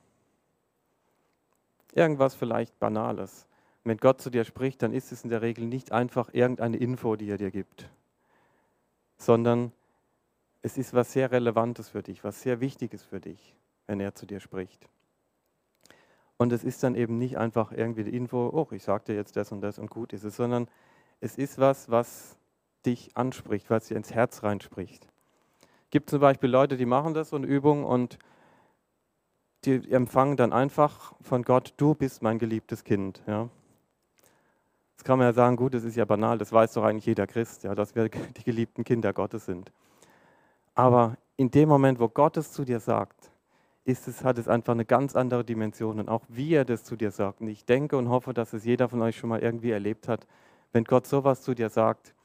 irgendwas 1.92 2.36
vielleicht 2.36 2.80
Banales, 2.80 3.48
wenn 3.84 3.98
Gott 3.98 4.22
zu 4.22 4.30
dir 4.30 4.46
spricht, 4.46 4.82
dann 4.82 4.94
ist 4.94 5.12
es 5.12 5.25
in 5.25 5.30
der 5.30 5.42
Regel 5.42 5.66
nicht 5.66 5.92
einfach 5.92 6.30
irgendeine 6.34 6.78
Info, 6.78 7.18
die 7.18 7.30
er 7.30 7.38
dir 7.38 7.52
gibt, 7.52 7.90
sondern 9.18 9.74
es 10.62 10.78
ist 10.78 10.94
was 10.94 11.12
sehr 11.12 11.34
Relevantes 11.34 11.90
für 11.90 12.02
dich, 12.02 12.24
was 12.24 12.42
sehr 12.42 12.62
Wichtiges 12.62 13.04
für 13.04 13.20
dich, 13.20 13.54
wenn 13.88 14.00
er 14.00 14.16
zu 14.16 14.25
dir 14.25 14.40
spricht. 14.40 14.88
Und 16.38 16.52
es 16.52 16.63
ist 16.63 16.84
dann 16.84 16.96
eben 16.96 17.18
nicht 17.18 17.38
einfach 17.38 17.72
irgendwie 17.72 18.04
die 18.04 18.16
Info, 18.16 18.50
oh, 18.52 18.68
ich 18.72 18.84
sage 18.84 19.06
dir 19.08 19.16
jetzt 19.16 19.36
das 19.38 19.52
und 19.52 19.62
das 19.62 19.80
und 19.80 19.90
gut 19.90 20.13
ist 20.13 20.24
es, 20.24 20.36
sondern 20.36 20.68
es 21.20 21.38
ist 21.38 21.58
was, 21.58 21.90
was 21.90 22.38
dich 22.86 23.16
anspricht, 23.16 23.70
was 23.70 23.88
dir 23.88 23.96
ins 23.96 24.13
Herz 24.13 24.44
reinspricht. 24.44 25.08
Es 25.86 25.90
gibt 25.90 26.10
zum 26.10 26.20
Beispiel 26.20 26.50
Leute, 26.50 26.75
die 26.75 26.86
machen 26.86 27.13
das, 27.13 27.30
so 27.30 27.36
eine 27.36 27.48
Übung, 27.48 27.86
und 27.86 28.18
die 29.66 29.92
empfangen 29.92 30.36
dann 30.36 30.52
einfach 30.52 31.13
von 31.22 31.44
Gott, 31.44 31.74
du 31.78 31.96
bist 31.96 32.22
mein 32.22 32.40
geliebtes 32.40 32.84
Kind. 32.84 33.22
Ja? 33.28 33.50
Jetzt 34.94 35.06
kann 35.06 35.20
man 35.20 35.28
ja 35.28 35.34
sagen, 35.34 35.56
gut, 35.56 35.74
das 35.74 35.84
ist 35.84 35.96
ja 35.96 36.06
banal, 36.06 36.38
das 36.38 36.52
weiß 36.52 36.74
doch 36.74 36.84
eigentlich 36.84 37.06
jeder 37.06 37.28
Christ, 37.28 37.63
ja, 37.63 37.75
dass 37.75 37.96
wir 37.96 38.10
die 38.38 38.44
geliebten 38.44 38.84
Kinder 38.84 39.13
Gottes 39.13 39.46
sind. 39.46 39.72
Aber 40.75 41.18
in 41.38 41.52
dem 41.52 41.70
Moment, 41.70 42.00
wo 42.00 42.10
Gott 42.10 42.38
es 42.38 42.52
zu 42.52 42.66
dir 42.66 42.80
sagt, 42.80 43.32
ist 43.86 44.08
es, 44.08 44.24
hat 44.24 44.38
es 44.38 44.48
einfach 44.48 44.74
eine 44.74 44.86
ganz 44.86 45.16
andere 45.16 45.44
Dimension. 45.44 46.00
Und 46.00 46.10
auch 46.10 46.24
wie 46.30 46.54
er 46.54 46.66
das 46.66 46.84
zu 46.84 46.96
dir 46.96 47.12
sagt. 47.12 47.42
Und 47.42 47.48
ich 47.48 47.66
denke 47.66 47.98
und 47.98 48.10
hoffe, 48.10 48.34
dass 48.34 48.54
es 48.54 48.66
jeder 48.66 48.90
von 48.90 49.02
euch 49.02 49.18
schon 49.18 49.30
mal 49.30 49.42
irgendwie 49.42 49.72
erlebt 49.72 50.08
hat, 50.08 50.25
wenn 50.72 50.86
Gott 50.86 51.06
sowas 51.06 51.42
zu 51.42 51.54
dir 51.54 51.70
sagt, 51.70 52.16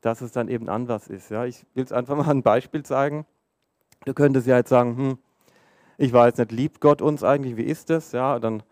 dass 0.00 0.20
es 0.20 0.32
dann 0.32 0.48
eben 0.48 0.68
anders 0.68 1.08
ist. 1.08 1.30
Ja, 1.30 1.44
ich 1.44 1.66
will 1.74 1.84
es 1.84 1.92
einfach 1.92 2.16
mal 2.26 2.28
ein 2.28 2.42
Beispiel 2.42 2.84
zeigen. 2.84 3.26
Du 4.04 4.14
könntest 4.14 4.46
ja 4.46 4.56
jetzt 4.56 4.70
sagen, 4.70 4.96
hm, 4.96 5.18
ich 5.98 6.12
weiß 6.12 6.38
nicht, 6.38 6.52
liebt 6.52 6.80
Gott 6.80 7.02
uns 7.02 7.22
eigentlich, 7.22 7.56
wie 7.56 7.64
ist 7.64 7.90
das? 7.90 8.12
Ja, 8.12 8.38
dann 8.38 8.62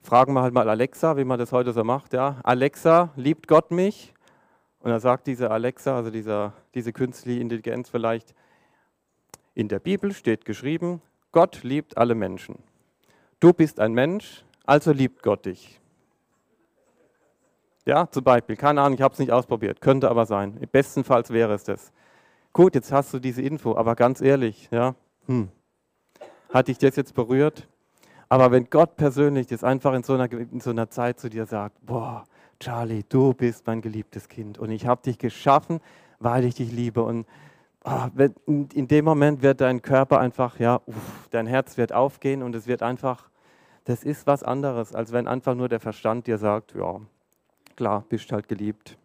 fragen 0.00 0.32
wir 0.32 0.42
halt 0.42 0.54
mal 0.54 0.68
Alexa, 0.68 1.16
wie 1.16 1.24
man 1.24 1.38
das 1.38 1.52
heute 1.52 1.72
so 1.72 1.84
macht. 1.84 2.14
Ja, 2.14 2.40
Alexa, 2.42 3.10
liebt 3.16 3.48
Gott 3.48 3.70
mich? 3.70 4.14
Und 4.80 4.90
dann 4.90 5.00
sagt 5.00 5.26
diese 5.26 5.50
Alexa, 5.50 5.94
also 5.94 6.10
dieser, 6.10 6.54
diese 6.74 6.92
künstliche 6.92 7.40
Intelligenz 7.40 7.88
vielleicht, 7.88 8.34
in 9.54 9.68
der 9.68 9.78
Bibel 9.78 10.12
steht 10.12 10.44
geschrieben, 10.44 11.02
Gott 11.32 11.62
liebt 11.62 11.96
alle 11.96 12.14
Menschen. 12.14 12.58
Du 13.40 13.52
bist 13.52 13.80
ein 13.80 13.94
Mensch, 13.94 14.44
also 14.66 14.92
liebt 14.92 15.22
Gott 15.22 15.46
dich. 15.46 15.80
Ja, 17.84 18.08
zum 18.08 18.22
Beispiel, 18.22 18.56
keine 18.56 18.82
Ahnung, 18.82 18.96
ich 18.96 19.02
habe 19.02 19.12
es 19.12 19.18
nicht 19.18 19.32
ausprobiert, 19.32 19.80
könnte 19.80 20.08
aber 20.08 20.26
sein. 20.26 20.56
Im 20.60 20.68
besten 20.68 21.02
Fall 21.02 21.24
wäre 21.30 21.54
es 21.54 21.64
das. 21.64 21.90
Gut, 22.52 22.74
jetzt 22.74 22.92
hast 22.92 23.12
du 23.12 23.18
diese 23.18 23.42
Info, 23.42 23.76
aber 23.76 23.96
ganz 23.96 24.20
ehrlich, 24.20 24.68
ja, 24.70 24.94
hm, 25.26 25.48
hat 26.50 26.68
dich 26.68 26.78
das 26.78 26.96
jetzt 26.96 27.14
berührt? 27.14 27.66
Aber 28.28 28.50
wenn 28.50 28.70
Gott 28.70 28.96
persönlich 28.96 29.46
das 29.46 29.64
einfach 29.64 29.94
in 29.94 30.04
so 30.04 30.14
einer, 30.14 30.30
in 30.30 30.60
so 30.60 30.70
einer 30.70 30.90
Zeit 30.90 31.18
zu 31.18 31.28
dir 31.28 31.46
sagt, 31.46 31.76
boah, 31.84 32.24
Charlie, 32.60 33.04
du 33.08 33.34
bist 33.34 33.66
mein 33.66 33.80
geliebtes 33.80 34.28
Kind 34.28 34.58
und 34.58 34.70
ich 34.70 34.86
habe 34.86 35.02
dich 35.02 35.18
geschaffen, 35.18 35.80
weil 36.20 36.44
ich 36.44 36.54
dich 36.54 36.70
liebe 36.70 37.02
und 37.02 37.26
in 38.44 38.88
dem 38.88 39.04
Moment 39.04 39.42
wird 39.42 39.60
dein 39.60 39.82
Körper 39.82 40.20
einfach, 40.20 40.60
ja, 40.60 40.80
uff, 40.86 41.28
dein 41.30 41.46
Herz 41.46 41.76
wird 41.76 41.92
aufgehen 41.92 42.42
und 42.42 42.54
es 42.54 42.66
wird 42.66 42.82
einfach, 42.82 43.28
das 43.84 44.04
ist 44.04 44.26
was 44.26 44.44
anderes, 44.44 44.94
als 44.94 45.12
wenn 45.12 45.26
einfach 45.26 45.54
nur 45.54 45.68
der 45.68 45.80
Verstand 45.80 46.28
dir 46.28 46.38
sagt, 46.38 46.74
ja, 46.74 47.00
klar, 47.74 48.04
bist 48.08 48.30
halt 48.30 48.48
geliebt. 48.48 48.96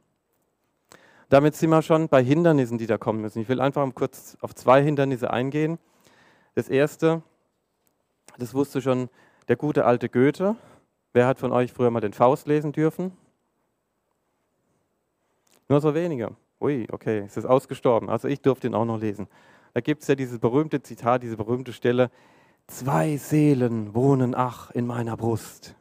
Damit 1.29 1.55
sind 1.55 1.71
wir 1.71 1.81
schon 1.81 2.07
bei 2.07 2.23
Hindernissen, 2.23 2.77
die 2.77 2.85
da 2.85 2.97
kommen 2.97 3.21
müssen. 3.21 3.41
Ich 3.41 3.49
will 3.49 3.59
einfach 3.59 3.85
kurz 3.95 4.37
auf 4.41 4.53
zwei 4.55 4.81
Hindernisse 4.81 5.31
eingehen. 5.31 5.79
Das 6.55 6.69
erste, 6.69 7.21
das 8.37 8.53
wusste 8.53 8.81
schon 8.81 9.09
der 9.47 9.55
gute 9.55 9.85
alte 9.85 10.07
Goethe. 10.07 10.55
Wer 11.13 11.27
hat 11.27 11.39
von 11.39 11.51
euch 11.51 11.73
früher 11.73 11.89
mal 11.89 11.99
den 11.99 12.13
Faust 12.13 12.47
lesen 12.47 12.71
dürfen? 12.71 13.11
Nur 15.67 15.81
so 15.81 15.93
wenige. 15.93 16.35
Ui, 16.59 16.87
okay, 16.91 17.19
es 17.19 17.37
ist 17.37 17.45
ausgestorben. 17.45 18.09
Also 18.09 18.27
ich 18.27 18.41
durfte 18.41 18.67
ihn 18.67 18.73
auch 18.73 18.85
noch 18.85 18.99
lesen. 18.99 19.27
Da 19.73 19.81
gibt 19.81 20.01
es 20.01 20.07
ja 20.07 20.15
dieses 20.15 20.39
berühmte 20.39 20.81
Zitat, 20.81 21.21
diese 21.21 21.37
berühmte 21.37 21.71
Stelle, 21.71 22.09
zwei 22.65 23.17
Seelen 23.17 23.93
wohnen 23.93 24.33
ach 24.35 24.71
in 24.71 24.87
meiner 24.87 25.15
Brust. 25.15 25.75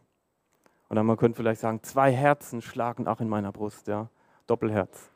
Und 0.89 0.97
dann 0.97 1.07
man 1.07 1.17
könnte 1.17 1.37
vielleicht 1.37 1.61
sagen, 1.61 1.83
zwei 1.83 2.13
Herzen 2.13 2.63
schlagen 2.63 3.09
ach 3.09 3.21
in 3.21 3.29
meiner 3.29 3.53
Brust, 3.53 3.89
ja, 3.89 4.09
Doppelherz. 4.47 5.11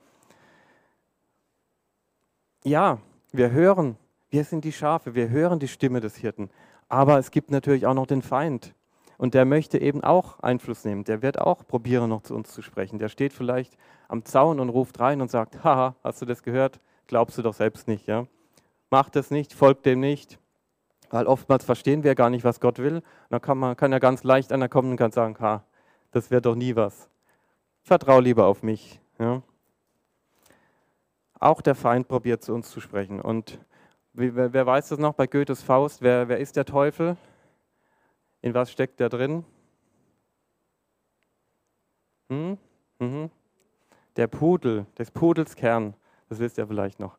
Ja, 2.65 2.99
wir 3.33 3.51
hören, 3.51 3.97
wir 4.31 4.45
sind 4.45 4.65
die 4.65 4.73
Schafe, 4.73 5.15
wir 5.15 5.29
hören 5.29 5.59
die 5.59 5.69
Stimme 5.69 6.01
des 6.01 6.17
Hirten. 6.17 6.51
Aber 6.89 7.19
es 7.19 7.31
gibt 7.31 7.51
natürlich 7.51 7.87
auch 7.87 7.95
noch 7.95 8.07
den 8.07 8.23
Feind. 8.23 8.75
Und 9.17 9.35
der 9.35 9.45
möchte 9.45 9.79
eben 9.79 10.03
auch 10.03 10.41
Einfluss 10.41 10.85
nehmen. 10.85 11.05
Der 11.05 11.23
wird 11.23 11.39
auch 11.39 11.67
probieren, 11.67 12.09
noch 12.09 12.23
zu 12.23 12.35
uns 12.35 12.53
zu 12.53 12.63
sprechen. 12.63 12.99
Der 12.99 13.09
steht 13.09 13.33
vielleicht 13.33 13.77
am 14.11 14.25
Zaun 14.25 14.61
und 14.61 14.69
ruft 14.69 15.01
rein 15.01 15.21
und 15.21 15.31
sagt, 15.31 15.63
haha, 15.65 15.95
hast 16.03 16.21
du 16.23 16.27
das 16.27 16.43
gehört? 16.43 16.81
Glaubst 17.07 17.39
du 17.39 17.43
doch 17.43 17.55
selbst 17.55 17.89
nicht, 17.89 18.07
ja? 18.07 18.27
Mach 18.91 19.09
das 19.09 19.31
nicht, 19.31 19.53
folgt 19.53 19.87
dem 19.87 20.01
nicht. 20.01 20.39
Weil 21.11 21.27
oftmals 21.27 21.65
verstehen 21.65 22.05
wir 22.05 22.15
gar 22.15 22.31
nicht, 22.31 22.45
was 22.45 22.61
Gott 22.61 22.79
will. 22.79 22.97
Und 22.97 23.05
dann 23.31 23.41
kann, 23.41 23.59
man, 23.59 23.77
kann 23.77 23.93
ja 23.93 23.99
ganz 23.99 24.23
leicht 24.23 24.53
einer 24.53 24.69
kommen 24.69 24.93
und 24.93 24.97
kann 24.97 25.13
sagen, 25.13 25.37
ha, 25.41 25.65
das 26.13 26.31
wird 26.31 26.47
doch 26.47 26.55
nie 26.55 26.77
was. 26.77 27.09
Vertrau 27.83 28.21
lieber 28.21 28.47
auf 28.47 28.63
mich. 28.63 29.01
Ja? 29.19 29.43
Auch 31.39 31.61
der 31.61 31.75
Feind 31.75 32.07
probiert 32.09 32.43
zu 32.45 32.53
uns 32.53 32.71
zu 32.71 32.81
sprechen. 32.81 33.21
Und 33.21 33.59
Wer, 34.13 34.53
wer 34.53 34.67
weiß 34.67 34.89
das 34.89 34.99
noch 34.99 35.15
bei 35.15 35.27
Goethes 35.27 35.63
Faust? 35.63 36.03
Wer, 36.03 36.29
wer 36.29 36.39
ist 36.39 36.57
der 36.57 36.65
Teufel? 36.65 37.17
In 38.43 38.55
was 38.55 38.73
steckt 38.73 38.99
der 38.99 39.09
drin? 39.09 39.45
Hm? 42.29 42.59
Mhm. 42.99 43.31
Der 44.17 44.27
Pudel, 44.27 44.87
des 44.99 45.11
Pudels 45.11 45.57
Kern, 45.57 45.95
das 46.29 46.39
wisst 46.39 46.59
ihr 46.59 46.67
vielleicht 46.67 47.01
noch. 47.01 47.17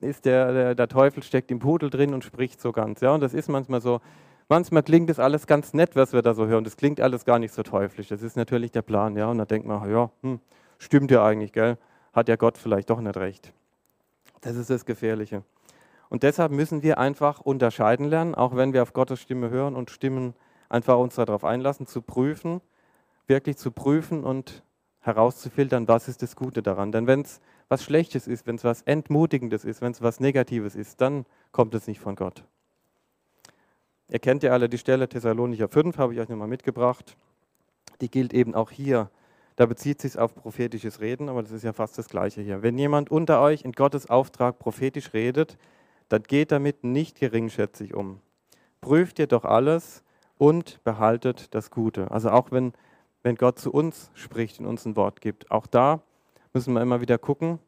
Ist 0.00 0.24
der, 0.26 0.52
der, 0.52 0.74
der, 0.74 0.88
Teufel 0.88 1.22
steckt 1.22 1.50
im 1.50 1.60
Pudel 1.60 1.88
drin 1.88 2.12
und 2.12 2.24
spricht 2.24 2.60
so 2.60 2.72
ganz. 2.72 3.00
Ja, 3.00 3.14
und 3.14 3.20
das 3.20 3.32
ist 3.32 3.48
manchmal 3.48 3.80
so, 3.80 4.00
manchmal 4.48 4.82
klingt 4.82 5.08
das 5.08 5.18
alles 5.18 5.46
ganz 5.46 5.72
nett, 5.72 5.96
was 5.96 6.12
wir 6.12 6.20
da 6.20 6.34
so 6.34 6.46
hören. 6.46 6.62
Das 6.62 6.76
klingt 6.76 7.00
alles 7.00 7.24
gar 7.24 7.38
nicht 7.38 7.54
so 7.54 7.62
teuflisch. 7.62 8.08
Das 8.08 8.22
ist 8.22 8.36
natürlich 8.36 8.70
der 8.70 8.82
Plan. 8.82 9.16
Ja, 9.16 9.28
und 9.30 9.38
da 9.38 9.46
denkt 9.46 9.66
man, 9.66 9.90
ja, 9.90 10.10
hm, 10.22 10.40
stimmt 10.78 11.10
ja 11.10 11.24
eigentlich, 11.24 11.52
gell? 11.52 11.78
Hat 12.12 12.28
ja 12.28 12.36
Gott 12.36 12.58
vielleicht 12.58 12.90
doch 12.90 13.00
nicht 13.00 13.16
recht. 13.16 13.52
Das 14.42 14.56
ist 14.56 14.68
das 14.68 14.84
Gefährliche. 14.84 15.42
Und 16.08 16.22
deshalb 16.22 16.52
müssen 16.52 16.82
wir 16.82 16.98
einfach 16.98 17.40
unterscheiden 17.40 18.06
lernen, 18.06 18.34
auch 18.34 18.54
wenn 18.54 18.72
wir 18.72 18.82
auf 18.82 18.92
Gottes 18.92 19.20
Stimme 19.20 19.50
hören 19.50 19.74
und 19.74 19.90
Stimmen 19.90 20.34
einfach 20.68 20.98
uns 20.98 21.14
darauf 21.16 21.44
einlassen, 21.44 21.86
zu 21.86 22.02
prüfen, 22.02 22.60
wirklich 23.26 23.56
zu 23.56 23.70
prüfen 23.70 24.22
und 24.22 24.62
herauszufiltern, 25.06 25.88
was 25.88 26.08
ist 26.08 26.22
das 26.22 26.36
Gute 26.36 26.62
daran. 26.62 26.92
Denn 26.92 27.06
wenn 27.06 27.22
es 27.22 27.40
was 27.68 27.82
Schlechtes 27.82 28.26
ist, 28.26 28.46
wenn 28.46 28.56
es 28.56 28.64
was 28.64 28.82
Entmutigendes 28.82 29.64
ist, 29.64 29.80
wenn 29.80 29.92
es 29.92 30.02
was 30.02 30.20
Negatives 30.20 30.74
ist, 30.74 31.00
dann 31.00 31.24
kommt 31.52 31.74
es 31.74 31.86
nicht 31.86 32.00
von 32.00 32.16
Gott. 32.16 32.44
Ihr 34.08 34.18
kennt 34.18 34.42
ja 34.42 34.52
alle 34.52 34.68
die 34.68 34.78
Stelle 34.78 35.08
Thessalonicher 35.08 35.68
5, 35.68 35.98
habe 35.98 36.14
ich 36.14 36.20
euch 36.20 36.28
nochmal 36.28 36.48
mitgebracht. 36.48 37.16
Die 38.00 38.10
gilt 38.10 38.32
eben 38.34 38.54
auch 38.54 38.70
hier. 38.70 39.10
Da 39.56 39.66
bezieht 39.66 40.00
sich 40.00 40.18
auf 40.18 40.34
prophetisches 40.34 41.00
Reden, 41.00 41.28
aber 41.28 41.42
das 41.42 41.50
ist 41.50 41.64
ja 41.64 41.72
fast 41.72 41.96
das 41.98 42.08
Gleiche 42.08 42.42
hier. 42.42 42.62
Wenn 42.62 42.76
jemand 42.78 43.10
unter 43.10 43.40
euch 43.40 43.62
in 43.62 43.72
Gottes 43.72 44.08
Auftrag 44.08 44.58
prophetisch 44.58 45.12
redet, 45.14 45.56
dann 46.08 46.22
geht 46.22 46.52
damit 46.52 46.84
nicht 46.84 47.18
geringschätzig 47.18 47.94
um. 47.94 48.20
Prüft 48.80 49.18
ihr 49.18 49.26
doch 49.26 49.44
alles 49.44 50.04
und 50.38 50.84
behaltet 50.84 51.54
das 51.54 51.70
Gute. 51.70 52.10
Also 52.10 52.30
auch 52.30 52.52
wenn, 52.52 52.74
wenn 53.26 53.34
Gott 53.34 53.58
zu 53.58 53.72
uns 53.72 54.12
spricht 54.14 54.60
und 54.60 54.66
uns 54.66 54.84
ein 54.84 54.94
Wort 54.94 55.20
gibt, 55.20 55.50
auch 55.50 55.66
da 55.66 56.00
müssen 56.52 56.72
wir 56.74 56.80
immer 56.80 57.00
wieder 57.00 57.18
gucken, 57.18 57.58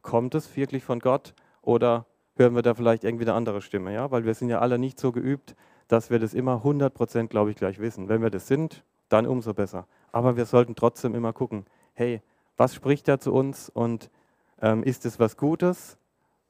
kommt 0.00 0.32
es 0.36 0.56
wirklich 0.56 0.84
von 0.84 1.00
Gott 1.00 1.34
oder 1.60 2.06
hören 2.36 2.54
wir 2.54 2.62
da 2.62 2.72
vielleicht 2.72 3.02
irgendwie 3.02 3.24
eine 3.24 3.34
andere 3.34 3.62
Stimme? 3.62 3.92
Ja? 3.92 4.12
Weil 4.12 4.24
wir 4.24 4.34
sind 4.34 4.48
ja 4.48 4.60
alle 4.60 4.78
nicht 4.78 5.00
so 5.00 5.10
geübt, 5.10 5.56
dass 5.88 6.10
wir 6.10 6.20
das 6.20 6.34
immer 6.34 6.62
100% 6.64 7.26
glaube 7.26 7.50
ich 7.50 7.56
gleich 7.56 7.80
wissen. 7.80 8.08
Wenn 8.08 8.22
wir 8.22 8.30
das 8.30 8.46
sind, 8.46 8.84
dann 9.08 9.26
umso 9.26 9.54
besser. 9.54 9.88
Aber 10.12 10.36
wir 10.36 10.46
sollten 10.46 10.76
trotzdem 10.76 11.16
immer 11.16 11.32
gucken, 11.32 11.66
hey, 11.94 12.22
was 12.56 12.72
spricht 12.72 13.08
da 13.08 13.18
zu 13.18 13.32
uns 13.32 13.70
und 13.70 14.08
ähm, 14.60 14.84
ist 14.84 15.04
es 15.04 15.18
was 15.18 15.36
Gutes? 15.36 15.98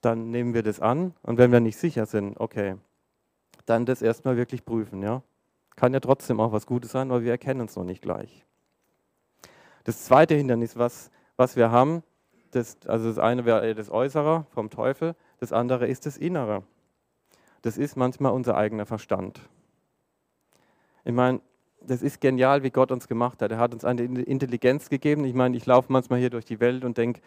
Dann 0.03 0.31
nehmen 0.31 0.53
wir 0.53 0.63
das 0.63 0.79
an 0.79 1.15
und 1.23 1.39
wenn 1.39 1.53
wir 1.53 1.61
nicht 1.61 1.79
sicher 1.79 2.05
sind, 2.05 2.39
okay, 2.39 2.77
dann 3.65 3.87
das 3.87 4.03
erstmal 4.03 4.37
wirklich 4.37 4.67
prüfen. 4.67 5.03
Ja? 5.03 5.23
Kann 5.77 5.95
ja 5.95 6.01
trotzdem 6.01 6.41
auch 6.41 6.53
was 6.53 6.67
Gutes 6.67 6.93
sein, 6.93 7.11
aber 7.11 7.23
wir 7.23 7.31
erkennen 7.31 7.67
es 7.67 7.77
noch 7.77 7.85
nicht 7.85 8.03
gleich. 8.03 8.45
Das 9.85 10.05
zweite 10.05 10.35
Hindernis, 10.35 10.77
was, 10.77 11.11
was 11.37 11.57
wir 11.57 11.71
haben, 11.71 12.03
das, 12.53 12.77
also 12.87 13.09
das 13.09 13.19
eine 13.19 13.45
wäre 13.45 13.75
das 13.75 13.91
Äußere 13.91 14.47
vom 14.51 14.71
Teufel, 14.71 15.15
das 15.41 15.53
andere 15.53 15.87
ist 15.87 16.07
das 16.07 16.17
Innere. 16.17 16.63
Das 17.63 17.79
ist 17.79 17.97
manchmal 17.97 18.33
unser 18.33 18.57
eigener 18.57 18.87
Verstand. 18.87 19.41
Ich 21.05 21.13
meine, 21.13 21.41
das 21.81 22.03
ist 22.03 22.21
genial, 22.21 22.63
wie 22.63 22.71
Gott 22.71 22.93
uns 22.93 23.09
gemacht 23.09 23.43
hat. 23.43 23.51
Er 23.51 23.59
hat 23.59 23.73
uns 23.73 23.85
eine 23.85 24.03
Intelligenz 24.03 24.89
gegeben. 24.89 25.25
Ich 25.25 25.35
meine, 25.35 25.57
ich 25.57 25.67
laufe 25.67 25.93
manchmal 25.93 26.21
hier 26.21 26.31
durch 26.31 26.45
die 26.45 26.61
Welt 26.61 26.85
und 26.85 26.97
denke, 26.99 27.21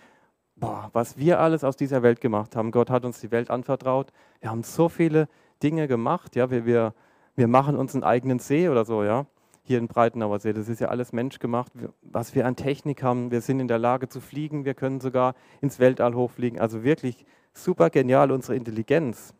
boah, 0.55 0.89
was 0.93 1.17
wir 1.17 1.39
alles 1.39 1.63
aus 1.63 1.75
dieser 1.75 2.03
Welt 2.03 2.21
gemacht 2.21 2.55
haben. 2.55 2.71
Gott 2.71 2.89
hat 2.89 3.03
uns 3.05 3.19
die 3.19 3.31
Welt 3.31 3.49
anvertraut. 3.49 4.11
Wir 4.39 4.49
haben 4.49 4.63
so 4.63 4.87
viele 4.87 5.27
Dinge 5.61 5.87
gemacht. 5.87 6.35
Ja, 6.35 6.49
wir, 6.49 6.65
wir, 6.65 6.93
wir 7.35 7.47
machen 7.47 7.75
uns 7.75 7.93
einen 7.93 8.03
eigenen 8.03 8.39
See 8.39 8.69
oder 8.69 8.85
so, 8.85 9.03
ja. 9.03 9.25
Hier 9.63 9.79
in 9.79 9.87
Breitenauer 9.87 10.39
See. 10.39 10.53
Das 10.53 10.69
ist 10.69 10.79
ja 10.79 10.89
alles 10.89 11.11
menschgemacht. 11.11 11.71
Was 12.01 12.35
wir 12.35 12.45
an 12.45 12.55
Technik 12.55 13.01
haben. 13.01 13.31
Wir 13.31 13.41
sind 13.41 13.59
in 13.59 13.67
der 13.67 13.79
Lage 13.79 14.07
zu 14.07 14.21
fliegen. 14.21 14.63
Wir 14.63 14.75
können 14.75 15.01
sogar 15.01 15.33
ins 15.59 15.79
Weltall 15.79 16.13
hochfliegen. 16.13 16.59
Also 16.59 16.83
wirklich 16.83 17.25
super 17.53 17.89
genial, 17.89 18.31
unsere 18.31 18.55
Intelligenz. 18.55 19.33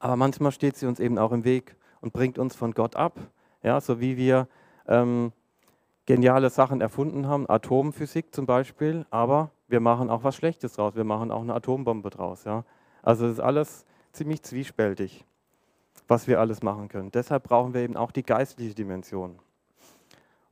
Aber 0.00 0.16
manchmal 0.16 0.50
steht 0.50 0.76
sie 0.76 0.86
uns 0.86 0.98
eben 0.98 1.18
auch 1.18 1.32
im 1.32 1.44
Weg 1.44 1.76
und 2.00 2.12
bringt 2.12 2.38
uns 2.38 2.56
von 2.56 2.72
Gott 2.72 2.96
ab. 2.96 3.18
Ja, 3.62 3.80
so 3.80 4.00
wie 4.00 4.16
wir 4.16 4.48
ähm, 4.86 5.32
geniale 6.06 6.50
Sachen 6.50 6.80
erfunden 6.80 7.26
haben, 7.26 7.48
Atomphysik 7.48 8.34
zum 8.34 8.46
Beispiel, 8.46 9.06
aber 9.10 9.50
wir 9.68 9.80
machen 9.80 10.10
auch 10.10 10.24
was 10.24 10.36
Schlechtes 10.36 10.74
draus. 10.74 10.94
Wir 10.96 11.04
machen 11.04 11.30
auch 11.30 11.40
eine 11.40 11.54
Atombombe 11.54 12.10
draus. 12.10 12.44
Ja? 12.44 12.64
Also 13.02 13.26
es 13.26 13.34
ist 13.34 13.40
alles 13.40 13.86
ziemlich 14.12 14.42
zwiespältig, 14.42 15.24
was 16.08 16.26
wir 16.26 16.40
alles 16.40 16.62
machen 16.62 16.88
können. 16.88 17.10
Deshalb 17.10 17.44
brauchen 17.44 17.74
wir 17.74 17.80
eben 17.80 17.96
auch 17.96 18.12
die 18.12 18.22
geistliche 18.22 18.74
Dimension. 18.74 19.38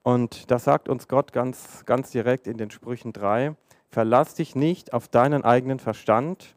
Und 0.02 0.50
da 0.50 0.58
sagt 0.58 0.88
uns 0.88 1.08
Gott 1.08 1.32
ganz, 1.32 1.84
ganz 1.86 2.10
direkt 2.10 2.46
in 2.46 2.58
den 2.58 2.70
Sprüchen 2.70 3.12
3, 3.12 3.54
verlass 3.88 4.34
dich 4.34 4.56
nicht 4.56 4.92
auf 4.92 5.08
deinen 5.08 5.44
eigenen 5.44 5.78
Verstand, 5.78 6.56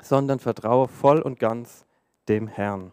sondern 0.00 0.38
vertraue 0.38 0.88
voll 0.88 1.20
und 1.20 1.38
ganz 1.38 1.86
dem 2.28 2.46
Herrn. 2.46 2.92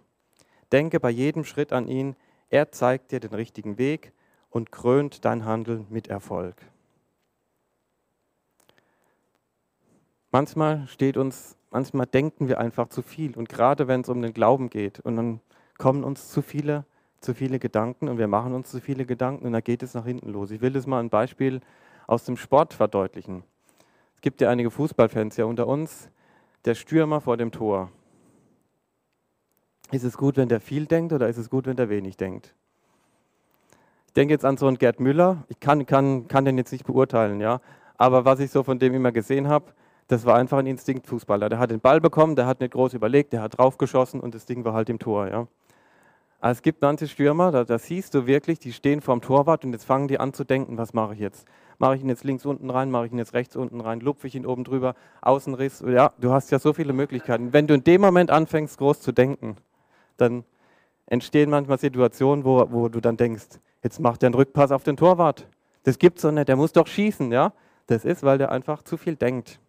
Denke 0.71 0.99
bei 0.99 1.09
jedem 1.09 1.43
Schritt 1.43 1.73
an 1.73 1.87
ihn, 1.87 2.15
er 2.49 2.71
zeigt 2.71 3.11
dir 3.11 3.19
den 3.19 3.33
richtigen 3.33 3.77
Weg 3.77 4.13
und 4.49 4.71
krönt 4.71 5.25
dein 5.25 5.45
Handeln 5.45 5.85
mit 5.89 6.07
Erfolg. 6.07 6.55
Manchmal 10.31 10.87
steht 10.87 11.17
uns, 11.17 11.57
manchmal 11.75 12.05
denken 12.05 12.47
wir 12.47 12.57
einfach 12.57 12.87
zu 12.87 13.01
viel 13.01 13.35
und 13.35 13.49
gerade 13.49 13.89
wenn 13.89 13.99
es 13.99 14.07
um 14.07 14.21
den 14.21 14.33
Glauben 14.33 14.69
geht 14.69 15.01
und 15.01 15.17
dann 15.17 15.41
kommen 15.77 16.05
uns 16.05 16.29
zu 16.29 16.41
viele, 16.41 16.85
zu 17.19 17.33
viele 17.33 17.59
Gedanken 17.59 18.07
und 18.07 18.17
wir 18.17 18.29
machen 18.29 18.53
uns 18.53 18.71
zu 18.71 18.79
viele 18.79 19.05
Gedanken 19.05 19.45
und 19.45 19.51
dann 19.51 19.61
geht 19.61 19.83
es 19.83 19.93
nach 19.93 20.05
hinten 20.05 20.31
los. 20.31 20.51
Ich 20.51 20.61
will 20.61 20.71
das 20.71 20.87
mal 20.87 21.01
ein 21.01 21.09
Beispiel 21.09 21.59
aus 22.07 22.23
dem 22.23 22.37
Sport 22.37 22.73
verdeutlichen. 22.73 23.43
Es 24.15 24.21
gibt 24.21 24.39
ja 24.39 24.49
einige 24.49 24.71
Fußballfans 24.71 25.35
ja 25.35 25.43
unter 25.43 25.67
uns. 25.67 26.09
Der 26.63 26.75
Stürmer 26.75 27.19
vor 27.19 27.35
dem 27.35 27.51
Tor. 27.51 27.91
Ist 29.91 30.05
es 30.05 30.17
gut, 30.17 30.37
wenn 30.37 30.47
der 30.47 30.61
viel 30.61 30.85
denkt 30.85 31.11
oder 31.11 31.27
ist 31.27 31.37
es 31.37 31.49
gut, 31.49 31.65
wenn 31.65 31.75
der 31.75 31.89
wenig 31.89 32.15
denkt? 32.15 32.55
Ich 34.07 34.13
denke 34.13 34.33
jetzt 34.33 34.45
an 34.45 34.55
so 34.55 34.67
einen 34.67 34.77
Gerd 34.77 35.01
Müller. 35.01 35.43
Ich 35.49 35.59
kann, 35.59 35.85
kann, 35.85 36.29
kann 36.29 36.45
den 36.45 36.57
jetzt 36.57 36.71
nicht 36.71 36.85
beurteilen, 36.85 37.41
ja. 37.41 37.59
Aber 37.97 38.23
was 38.23 38.39
ich 38.39 38.49
so 38.49 38.63
von 38.63 38.79
dem 38.79 38.93
immer 38.93 39.11
gesehen 39.11 39.49
habe, 39.49 39.73
das 40.07 40.25
war 40.25 40.35
einfach 40.35 40.59
ein 40.59 40.67
Instinktfußballer. 40.67 41.49
Der 41.49 41.59
hat 41.59 41.71
den 41.71 41.79
Ball 41.79 41.99
bekommen, 41.99 42.35
der 42.35 42.45
hat 42.45 42.59
nicht 42.59 42.73
groß 42.73 42.93
überlegt, 42.93 43.33
der 43.33 43.41
hat 43.41 43.57
draufgeschossen 43.57 44.19
und 44.19 44.35
das 44.35 44.45
Ding 44.45 44.63
war 44.65 44.73
halt 44.73 44.89
im 44.89 44.99
Tor, 44.99 45.27
ja. 45.27 45.47
Es 46.41 46.61
gibt 46.61 46.81
manche 46.83 47.07
Stürmer, 47.07 47.51
da, 47.51 47.63
da 47.63 47.79
siehst 47.79 48.13
du 48.13 48.27
wirklich, 48.27 48.59
die 48.59 48.71
stehen 48.71 49.01
vorm 49.01 49.21
Torwart 49.21 49.65
und 49.65 49.73
jetzt 49.73 49.85
fangen 49.85 50.07
die 50.07 50.19
an 50.19 50.31
zu 50.31 50.43
denken, 50.43 50.77
was 50.77 50.93
mache 50.93 51.13
ich 51.15 51.19
jetzt? 51.19 51.47
Mache 51.79 51.95
ich 51.95 52.03
ihn 52.03 52.09
jetzt 52.09 52.23
links 52.23 52.45
unten 52.45 52.69
rein, 52.69 52.91
mache 52.91 53.07
ich 53.07 53.11
ihn 53.11 53.17
jetzt 53.17 53.33
rechts 53.33 53.55
unten 53.55 53.81
rein, 53.81 53.99
lupfe 53.99 54.27
ich 54.27 54.35
ihn 54.35 54.45
oben 54.45 54.63
drüber, 54.63 54.93
Außenriss, 55.21 55.83
ja, 55.87 56.11
du 56.19 56.31
hast 56.31 56.51
ja 56.51 56.59
so 56.59 56.71
viele 56.73 56.93
Möglichkeiten. 56.93 57.51
Wenn 57.51 57.65
du 57.65 57.73
in 57.73 57.83
dem 57.83 58.01
Moment 58.01 58.29
anfängst, 58.29 58.77
groß 58.77 59.01
zu 59.01 59.11
denken, 59.11 59.55
dann 60.17 60.43
entstehen 61.07 61.49
manchmal 61.49 61.79
Situationen, 61.79 62.45
wo, 62.45 62.67
wo 62.69 62.89
du 62.89 62.99
dann 63.01 63.17
denkst, 63.17 63.59
jetzt 63.81 63.99
macht 63.99 64.21
er 64.21 64.27
einen 64.27 64.35
Rückpass 64.35 64.71
auf 64.71 64.83
den 64.83 64.97
Torwart. 64.97 65.47
Das 65.83 65.97
gibt's 65.97 66.21
doch 66.21 66.31
nicht, 66.31 66.47
der 66.47 66.57
muss 66.57 66.73
doch 66.73 66.85
schießen, 66.85 67.31
ja. 67.31 67.53
Das 67.87 68.05
ist, 68.05 68.21
weil 68.21 68.37
der 68.37 68.51
einfach 68.51 68.83
zu 68.83 68.97
viel 68.97 69.15
denkt. 69.15 69.59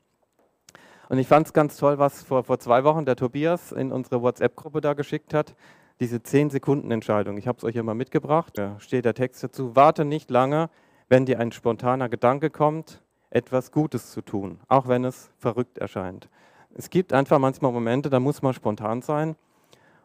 Und 1.09 1.19
ich 1.19 1.29
fand 1.29 1.47
es 1.47 1.53
ganz 1.53 1.77
toll, 1.77 1.99
was 1.99 2.23
vor, 2.23 2.45
vor 2.45 2.59
zwei 2.59 2.85
Wochen 2.85 3.05
der 3.05 3.17
Tobias 3.17 3.73
in 3.73 3.93
unsere 3.93 4.23
WhatsApp-Gruppe 4.23 4.81
da 4.81 4.95
geschickt 4.95 5.35
hat. 5.35 5.55
Diese 6.01 6.17
10-Sekunden-Entscheidung. 6.17 7.39
Ich 7.39 7.47
habe 7.47 7.59
es 7.59 7.65
euch 7.65 7.73
hier 7.73 7.83
mal 7.83 7.95
mitgebracht. 7.95 8.59
Da 8.59 8.79
steht 8.81 9.05
der 9.05 9.15
Text 9.15 9.43
dazu. 9.43 9.77
Warte 9.77 10.05
nicht 10.05 10.31
lange, 10.31 10.69
wenn 11.09 11.25
dir 11.25 11.39
ein 11.39 11.53
spontaner 11.53 12.09
Gedanke 12.09 12.51
kommt, 12.51 13.03
etwas 13.31 13.71
Gutes 13.71 14.11
zu 14.11 14.23
tun, 14.23 14.61
auch 14.69 14.89
wenn 14.89 15.05
es 15.05 15.31
verrückt 15.39 15.79
erscheint. 15.79 16.29
Es 16.75 16.91
gibt 16.91 17.13
einfach 17.13 17.39
manchmal 17.39 17.73
Momente, 17.73 18.11
da 18.11 18.21
muss 18.21 18.43
man 18.43 18.53
spontan 18.53 19.03
sein 19.03 19.37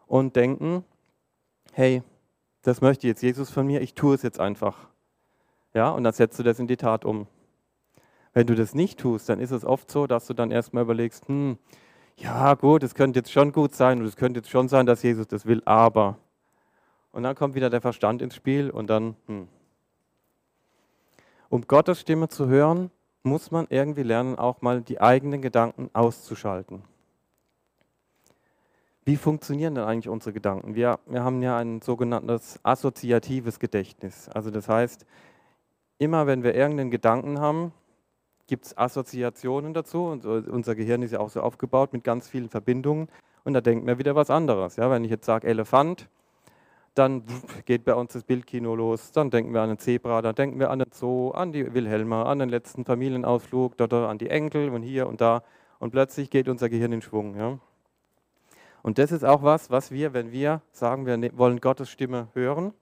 und 0.07 0.35
denken, 0.35 0.85
hey, 1.73 2.03
das 2.61 2.81
möchte 2.81 3.07
jetzt 3.07 3.23
Jesus 3.23 3.49
von 3.49 3.65
mir, 3.65 3.81
ich 3.81 3.93
tue 3.93 4.15
es 4.15 4.21
jetzt 4.21 4.39
einfach. 4.39 4.87
Ja, 5.73 5.89
und 5.89 6.03
dann 6.03 6.13
setzt 6.13 6.37
du 6.39 6.43
das 6.43 6.59
in 6.59 6.67
die 6.67 6.77
Tat 6.77 7.05
um. 7.05 7.27
Wenn 8.33 8.47
du 8.47 8.55
das 8.55 8.73
nicht 8.73 8.99
tust, 8.99 9.27
dann 9.29 9.39
ist 9.39 9.51
es 9.51 9.65
oft 9.65 9.91
so, 9.91 10.07
dass 10.07 10.27
du 10.27 10.33
dann 10.33 10.51
erstmal 10.51 10.83
überlegst, 10.83 11.27
hm, 11.27 11.57
ja 12.17 12.53
gut, 12.53 12.83
es 12.83 12.95
könnte 12.95 13.19
jetzt 13.19 13.31
schon 13.31 13.51
gut 13.51 13.75
sein 13.75 13.99
und 13.99 14.05
es 14.05 14.15
könnte 14.15 14.39
jetzt 14.39 14.49
schon 14.49 14.67
sein, 14.67 14.85
dass 14.85 15.03
Jesus 15.03 15.27
das 15.27 15.45
will, 15.45 15.61
aber. 15.65 16.17
Und 17.11 17.23
dann 17.23 17.35
kommt 17.35 17.55
wieder 17.55 17.69
der 17.69 17.81
Verstand 17.81 18.21
ins 18.21 18.35
Spiel 18.35 18.69
und 18.69 18.89
dann, 18.89 19.15
hm. 19.27 19.47
Um 21.49 21.67
Gottes 21.67 21.99
Stimme 21.99 22.29
zu 22.29 22.47
hören, 22.47 22.91
muss 23.23 23.51
man 23.51 23.67
irgendwie 23.69 24.03
lernen, 24.03 24.39
auch 24.39 24.61
mal 24.61 24.81
die 24.81 25.01
eigenen 25.01 25.41
Gedanken 25.41 25.89
auszuschalten. 25.91 26.83
Wie 29.03 29.17
funktionieren 29.17 29.75
denn 29.75 29.83
eigentlich 29.83 30.07
unsere 30.07 30.31
Gedanken? 30.31 30.75
Wir, 30.75 30.99
wir 31.07 31.23
haben 31.23 31.41
ja 31.41 31.57
ein 31.57 31.81
sogenanntes 31.81 32.59
assoziatives 32.63 33.59
Gedächtnis. 33.59 34.29
Also 34.29 34.51
das 34.51 34.69
heißt, 34.69 35.05
immer 35.97 36.27
wenn 36.27 36.43
wir 36.43 36.55
irgendeinen 36.55 36.91
Gedanken 36.91 37.39
haben, 37.39 37.73
gibt 38.51 38.65
es 38.65 38.77
Assoziationen 38.77 39.73
dazu. 39.73 40.03
Und 40.07 40.25
unser 40.25 40.75
Gehirn 40.75 41.01
ist 41.03 41.11
ja 41.11 41.21
auch 41.21 41.29
so 41.29 41.39
aufgebaut 41.39 41.93
mit 41.93 42.03
ganz 42.03 42.27
vielen 42.27 42.49
Verbindungen. 42.49 43.07
Und 43.45 43.53
da 43.53 43.61
denken 43.61 43.87
wir 43.87 43.97
wieder 43.97 44.13
was 44.13 44.29
anderes. 44.29 44.75
Ja, 44.75 44.91
wenn 44.91 45.05
ich 45.05 45.09
jetzt 45.09 45.25
sage 45.25 45.47
Elefant, 45.47 46.09
dann 46.93 47.23
geht 47.65 47.85
bei 47.85 47.95
uns 47.95 48.11
das 48.11 48.25
Bildkino 48.25 48.75
los. 48.75 49.13
Dann 49.13 49.29
denken 49.29 49.53
wir 49.53 49.61
an 49.61 49.69
den 49.69 49.77
Zebra, 49.77 50.21
dann 50.21 50.35
denken 50.35 50.59
wir 50.59 50.69
an 50.69 50.79
den 50.79 50.91
Zoo, 50.91 51.31
an 51.31 51.53
die 51.53 51.73
Wilhelma, 51.73 52.23
an 52.23 52.39
den 52.39 52.49
letzten 52.49 52.83
Familienausflug, 52.83 53.77
dort 53.77 53.93
an 53.93 54.17
die 54.17 54.29
Enkel 54.29 54.67
und 54.67 54.83
hier 54.83 55.07
und 55.07 55.21
da. 55.21 55.43
Und 55.79 55.91
plötzlich 55.91 56.29
geht 56.29 56.49
unser 56.49 56.67
Gehirn 56.67 56.91
in 56.91 57.01
Schwung. 57.01 57.37
Ja. 57.37 57.57
Und 58.81 58.97
das 58.97 59.13
ist 59.13 59.23
auch 59.23 59.43
was, 59.43 59.69
was 59.69 59.91
wir, 59.91 60.13
wenn 60.13 60.33
wir 60.33 60.61
sagen, 60.73 61.05
wir 61.05 61.15
ne-, 61.15 61.31
wollen 61.37 61.61
Gottes 61.61 61.89
Stimme 61.89 62.27
hören 62.33 62.73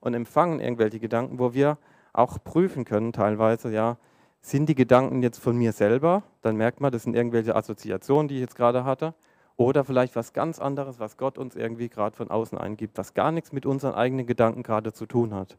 und 0.00 0.14
empfangen 0.14 0.58
irgendwelche 0.58 0.98
Gedanken, 0.98 1.38
wo 1.38 1.54
wir 1.54 1.78
auch 2.12 2.42
prüfen 2.42 2.84
können 2.84 3.12
teilweise, 3.12 3.72
ja, 3.72 3.98
sind 4.42 4.68
die 4.68 4.74
Gedanken 4.74 5.22
jetzt 5.22 5.38
von 5.38 5.56
mir 5.56 5.72
selber? 5.72 6.24
Dann 6.42 6.56
merkt 6.56 6.80
man, 6.80 6.90
das 6.90 7.04
sind 7.04 7.14
irgendwelche 7.14 7.54
Assoziationen, 7.54 8.26
die 8.26 8.34
ich 8.34 8.40
jetzt 8.40 8.56
gerade 8.56 8.84
hatte. 8.84 9.14
Oder 9.56 9.84
vielleicht 9.84 10.16
was 10.16 10.32
ganz 10.32 10.58
anderes, 10.58 10.98
was 10.98 11.16
Gott 11.16 11.38
uns 11.38 11.54
irgendwie 11.54 11.88
gerade 11.88 12.16
von 12.16 12.30
außen 12.30 12.58
eingibt, 12.58 12.98
was 12.98 13.14
gar 13.14 13.30
nichts 13.30 13.52
mit 13.52 13.64
unseren 13.64 13.94
eigenen 13.94 14.26
Gedanken 14.26 14.64
gerade 14.64 14.92
zu 14.92 15.06
tun 15.06 15.32
hat. 15.32 15.56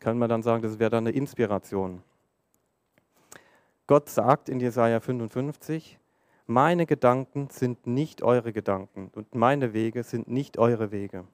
Kann 0.00 0.18
man 0.18 0.28
dann 0.28 0.42
sagen, 0.42 0.62
das 0.62 0.78
wäre 0.78 0.90
dann 0.90 1.06
eine 1.06 1.16
Inspiration. 1.16 2.02
Gott 3.86 4.08
sagt 4.08 4.48
in 4.48 4.58
Jesaja 4.58 4.98
55, 4.98 5.98
meine 6.46 6.86
Gedanken 6.86 7.48
sind 7.50 7.86
nicht 7.86 8.22
eure 8.22 8.52
Gedanken 8.52 9.10
und 9.14 9.34
meine 9.34 9.72
Wege 9.72 10.02
sind 10.02 10.26
nicht 10.26 10.58
eure 10.58 10.90
Wege. 10.90 11.24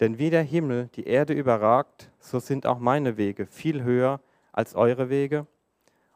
Denn 0.00 0.18
wie 0.18 0.30
der 0.30 0.42
Himmel 0.42 0.88
die 0.94 1.06
Erde 1.06 1.34
überragt, 1.34 2.10
so 2.18 2.38
sind 2.38 2.66
auch 2.66 2.78
meine 2.78 3.16
Wege 3.16 3.46
viel 3.46 3.82
höher 3.82 4.20
als 4.52 4.74
eure 4.74 5.10
Wege 5.10 5.46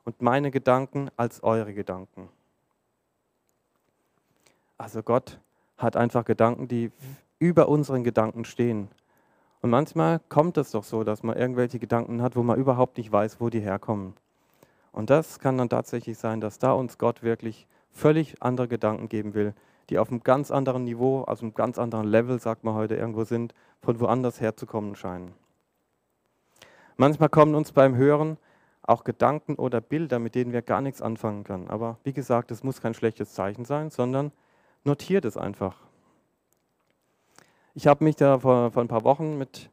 und 0.05 0.23
meine 0.23 0.51
Gedanken 0.51 1.11
als 1.17 1.43
eure 1.43 1.75
Gedanken. 1.75 2.29
Also 4.79 5.03
Gott 5.03 5.39
hat 5.77 5.97
einfach 5.97 6.25
Gedanken, 6.25 6.69
die 6.69 6.91
über 7.39 7.69
unseren 7.69 8.05
Gedanken 8.05 8.45
stehen. 8.45 8.89
Und 9.63 9.71
manchmal 9.71 10.21
kommt 10.29 10.57
es 10.57 10.71
doch 10.71 10.85
so, 10.85 11.05
dass 11.05 11.23
man 11.23 11.37
irgendwelche 11.37 11.79
Gedanken 11.79 12.23
hat, 12.23 12.37
wo 12.37 12.43
man 12.43 12.59
überhaupt 12.59 12.97
nicht 12.97 13.13
weiß, 13.13 13.41
wo 13.41 13.51
die 13.51 13.61
herkommen. 13.61 14.15
Und 14.93 15.11
das 15.11 15.39
kann 15.39 15.59
dann 15.59 15.69
tatsächlich 15.69 16.19
sein, 16.19 16.41
dass 16.41 16.59
da 16.59 16.73
uns 16.73 16.99
Gott 16.99 17.23
wirklich 17.23 17.67
völlig 17.93 18.43
andere 18.43 18.69
Gedanken 18.69 19.09
geben 19.09 19.35
will, 19.35 19.55
die 19.89 19.99
auf 19.99 20.11
einem 20.11 20.23
ganz 20.23 20.51
anderen 20.51 20.85
Niveau, 20.85 21.23
also 21.23 21.45
einem 21.45 21.55
ganz 21.55 21.79
anderen 21.79 22.07
Level, 22.07 22.41
sagt 22.41 22.65
man 22.65 22.75
heute, 22.75 22.95
irgendwo 22.95 23.25
sind, 23.25 23.55
von 23.83 24.01
woanders 24.01 24.41
herzukommen 24.41 24.95
scheinen. 24.95 25.33
Manchmal 26.97 27.29
kommen 27.29 27.55
uns 27.55 27.73
beim 27.73 27.97
Hören 27.97 28.37
auch 28.91 29.05
Gedanken 29.05 29.55
oder 29.55 29.81
Bilder, 29.81 30.19
mit 30.19 30.35
denen 30.35 30.53
wir 30.53 30.63
gar 30.63 30.81
nichts 30.81 31.01
anfangen 31.01 31.45
können. 31.45 31.69
Aber 31.69 31.99
wie 32.05 32.13
gesagt, 32.13 32.51
es 32.51 32.63
muss 32.63 32.81
kein 32.81 32.95
schlechtes 32.95 33.33
Zeichen 33.33 33.65
sein, 33.65 33.91
sondern 33.91 34.33
notiert 34.85 35.25
es 35.25 35.37
einfach. 35.37 35.77
Ich 37.75 37.87
habe 37.87 38.05
mich 38.05 38.17
da 38.17 38.41
vor, 38.41 38.73
vor 38.73 38.83
ein 38.83 38.89
paar 38.89 39.05
Wochen 39.05 39.39
mit, 39.39 39.71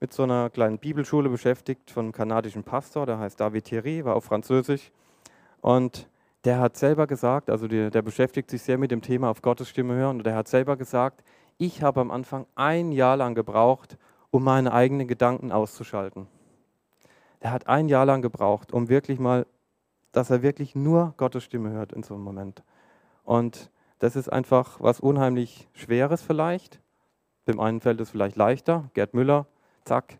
mit 0.00 0.12
so 0.12 0.22
einer 0.22 0.50
kleinen 0.50 0.78
Bibelschule 0.78 1.28
beschäftigt 1.28 1.90
von 1.90 2.06
einem 2.06 2.12
kanadischen 2.12 2.62
Pastor, 2.62 3.06
der 3.06 3.18
heißt 3.18 3.40
David 3.40 3.64
Thierry, 3.64 4.04
war 4.04 4.14
auf 4.14 4.24
Französisch. 4.24 4.92
Und 5.60 6.08
der 6.44 6.60
hat 6.60 6.76
selber 6.76 7.06
gesagt, 7.06 7.50
also 7.50 7.66
der, 7.66 7.90
der 7.90 8.02
beschäftigt 8.02 8.50
sich 8.50 8.62
sehr 8.62 8.78
mit 8.78 8.90
dem 8.90 9.02
Thema 9.02 9.30
auf 9.30 9.42
Gottes 9.42 9.68
Stimme 9.68 9.94
hören, 9.94 10.18
und 10.18 10.24
der 10.24 10.36
hat 10.36 10.46
selber 10.46 10.76
gesagt, 10.76 11.24
ich 11.56 11.82
habe 11.82 12.00
am 12.00 12.10
Anfang 12.10 12.46
ein 12.54 12.92
Jahr 12.92 13.16
lang 13.16 13.34
gebraucht, 13.34 13.96
um 14.30 14.44
meine 14.44 14.72
eigenen 14.72 15.08
Gedanken 15.08 15.50
auszuschalten. 15.52 16.26
Er 17.40 17.52
hat 17.52 17.68
ein 17.68 17.88
Jahr 17.88 18.06
lang 18.06 18.22
gebraucht, 18.22 18.72
um 18.72 18.88
wirklich 18.88 19.18
mal, 19.18 19.46
dass 20.12 20.30
er 20.30 20.42
wirklich 20.42 20.74
nur 20.74 21.14
Gottes 21.16 21.44
Stimme 21.44 21.70
hört 21.70 21.92
in 21.92 22.02
so 22.02 22.14
einem 22.14 22.24
Moment. 22.24 22.62
Und 23.24 23.70
das 23.98 24.16
ist 24.16 24.28
einfach 24.32 24.80
was 24.80 25.00
unheimlich 25.00 25.68
Schweres 25.72 26.22
vielleicht. 26.22 26.80
Dem 27.46 27.60
einen 27.60 27.80
fällt 27.80 28.00
es 28.00 28.10
vielleicht 28.10 28.36
leichter. 28.36 28.90
Gerd 28.94 29.14
Müller, 29.14 29.46
zack, 29.84 30.18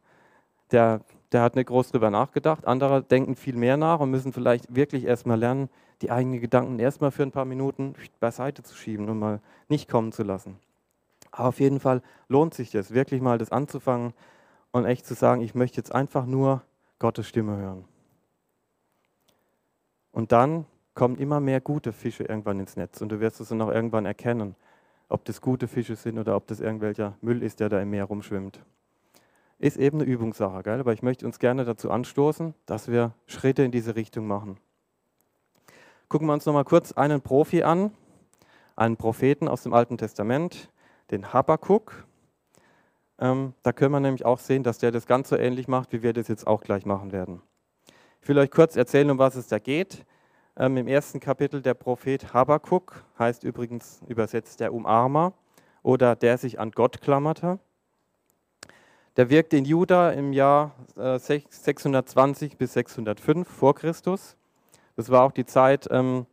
der, 0.71 1.01
der 1.33 1.43
hat 1.43 1.57
nicht 1.57 1.69
groß 1.69 1.91
drüber 1.91 2.11
nachgedacht. 2.11 2.67
Andere 2.67 3.03
denken 3.03 3.37
viel 3.37 3.57
mehr 3.57 3.77
nach 3.77 4.01
und 4.01 4.11
müssen 4.11 4.33
vielleicht 4.33 4.75
wirklich 4.75 5.05
erstmal 5.05 5.39
lernen, 5.39 5.69
die 6.03 6.11
eigenen 6.11 6.41
Gedanken 6.41 6.79
erstmal 6.79 7.11
für 7.11 7.23
ein 7.23 7.33
paar 7.33 7.45
Minuten 7.45 7.95
beiseite 8.21 8.63
zu 8.63 8.77
schieben 8.77 9.09
und 9.09 9.19
mal 9.19 9.41
nicht 9.69 9.89
kommen 9.89 10.13
zu 10.13 10.23
lassen. 10.23 10.59
Aber 11.31 11.49
auf 11.49 11.61
jeden 11.61 11.81
Fall 11.81 12.03
lohnt 12.29 12.55
sich 12.55 12.71
das, 12.71 12.93
wirklich 12.95 13.21
mal 13.21 13.39
das 13.39 13.51
anzufangen 13.53 14.15
und 14.71 14.85
echt 14.85 15.07
zu 15.07 15.15
sagen, 15.15 15.41
ich 15.41 15.55
möchte 15.55 15.77
jetzt 15.77 15.95
einfach 15.95 16.27
nur 16.27 16.63
Gottes 16.99 17.29
Stimme 17.29 17.57
hören. 17.57 17.85
Und 20.13 20.33
dann 20.33 20.67
kommen 20.95 21.17
immer 21.17 21.39
mehr 21.39 21.61
gute 21.61 21.93
Fische 21.93 22.25
irgendwann 22.25 22.59
ins 22.59 22.77
Netz 22.77 23.01
und 23.01 23.11
du 23.11 23.21
wirst 23.21 23.41
es 23.41 23.51
dann 23.51 23.63
auch 23.63 23.71
irgendwann 23.71 24.05
erkennen, 24.05 24.57
ob 25.09 25.25
das 25.25 25.41
gute 25.41 25.69
Fische 25.69 25.95
sind 25.95 26.19
oder 26.19 26.35
ob 26.35 26.47
das 26.49 26.61
irgendwelcher 26.61 27.17
Müll 27.21 27.43
ist, 27.43 27.61
der 27.61 27.69
da 27.69 27.81
im 27.81 27.91
Meer 27.91 28.05
rumschwimmt. 28.05 28.61
Ist 29.61 29.77
eben 29.77 30.01
eine 30.01 30.11
Übungssache, 30.11 30.63
gell? 30.63 30.81
aber 30.81 30.93
ich 30.93 31.03
möchte 31.03 31.25
uns 31.25 31.39
gerne 31.39 31.65
dazu 31.65 31.91
anstoßen, 31.91 32.55
dass 32.67 32.89
wir 32.89 33.13
Schritte 33.27 33.63
in 33.63 33.71
diese 33.71 33.95
Richtung 33.95 34.27
machen. 34.27 34.59
Gucken 36.09 36.27
wir 36.27 36.33
uns 36.33 36.47
nochmal 36.47 36.65
kurz 36.65 36.93
einen 36.93 37.21
Profi 37.21 37.63
an, 37.63 37.93
einen 38.77 38.97
Propheten 38.97 39.47
aus 39.47 39.63
dem 39.63 39.75
Alten 39.75 39.99
Testament, 39.99 40.71
den 41.13 41.33
Habakkuk. 41.33 42.08
Ähm, 43.21 43.55
da 43.63 43.73
können 43.73 43.93
wir 43.93 44.01
nämlich 44.01 44.25
auch 44.25 44.39
sehen, 44.39 44.63
dass 44.63 44.79
der 44.79 44.93
das 44.93 45.07
ganz 45.07 45.29
so 45.29 45.37
ähnlich 45.37 45.69
macht, 45.69 45.93
wie 45.93 46.03
wir 46.03 46.13
das 46.13 46.29
jetzt 46.29 46.47
auch 46.47 46.61
gleich 46.61 46.87
machen 46.87 47.13
werden. 47.13 47.43
Ich 48.21 48.29
will 48.29 48.39
euch 48.39 48.51
kurz 48.51 48.77
erzählen, 48.77 49.11
um 49.11 49.19
was 49.19 49.35
es 49.35 49.49
da 49.49 49.59
geht. 49.59 50.05
Ähm, 50.57 50.77
Im 50.77 50.89
ersten 50.89 51.21
Kapitel 51.21 51.63
der 51.63 51.75
Prophet 51.75 52.33
Habakkuk 52.33 53.05
heißt 53.19 53.45
übrigens 53.45 54.03
übersetzt 54.07 54.61
der 54.61 54.73
Umarmer 54.73 55.33
oder 55.83 56.17
der 56.17 56.39
sich 56.39 56.59
an 56.61 56.73
Gott 56.73 57.01
klammerte. 57.01 57.59
Der 59.17 59.31
wirkte 59.31 59.57
in 59.57 59.65
Juda 59.65 60.13
im 60.13 60.33
Jahr 60.33 60.75
äh, 60.97 61.19
620 61.19 62.57
bis 62.57 62.73
605 62.75 63.49
vor 63.49 63.75
Christus. 63.75 64.37
Das 64.95 65.11
war 65.11 65.23
auch 65.23 65.33
die 65.33 65.47
Zeit, 65.47 65.89
ähm, 65.91 66.27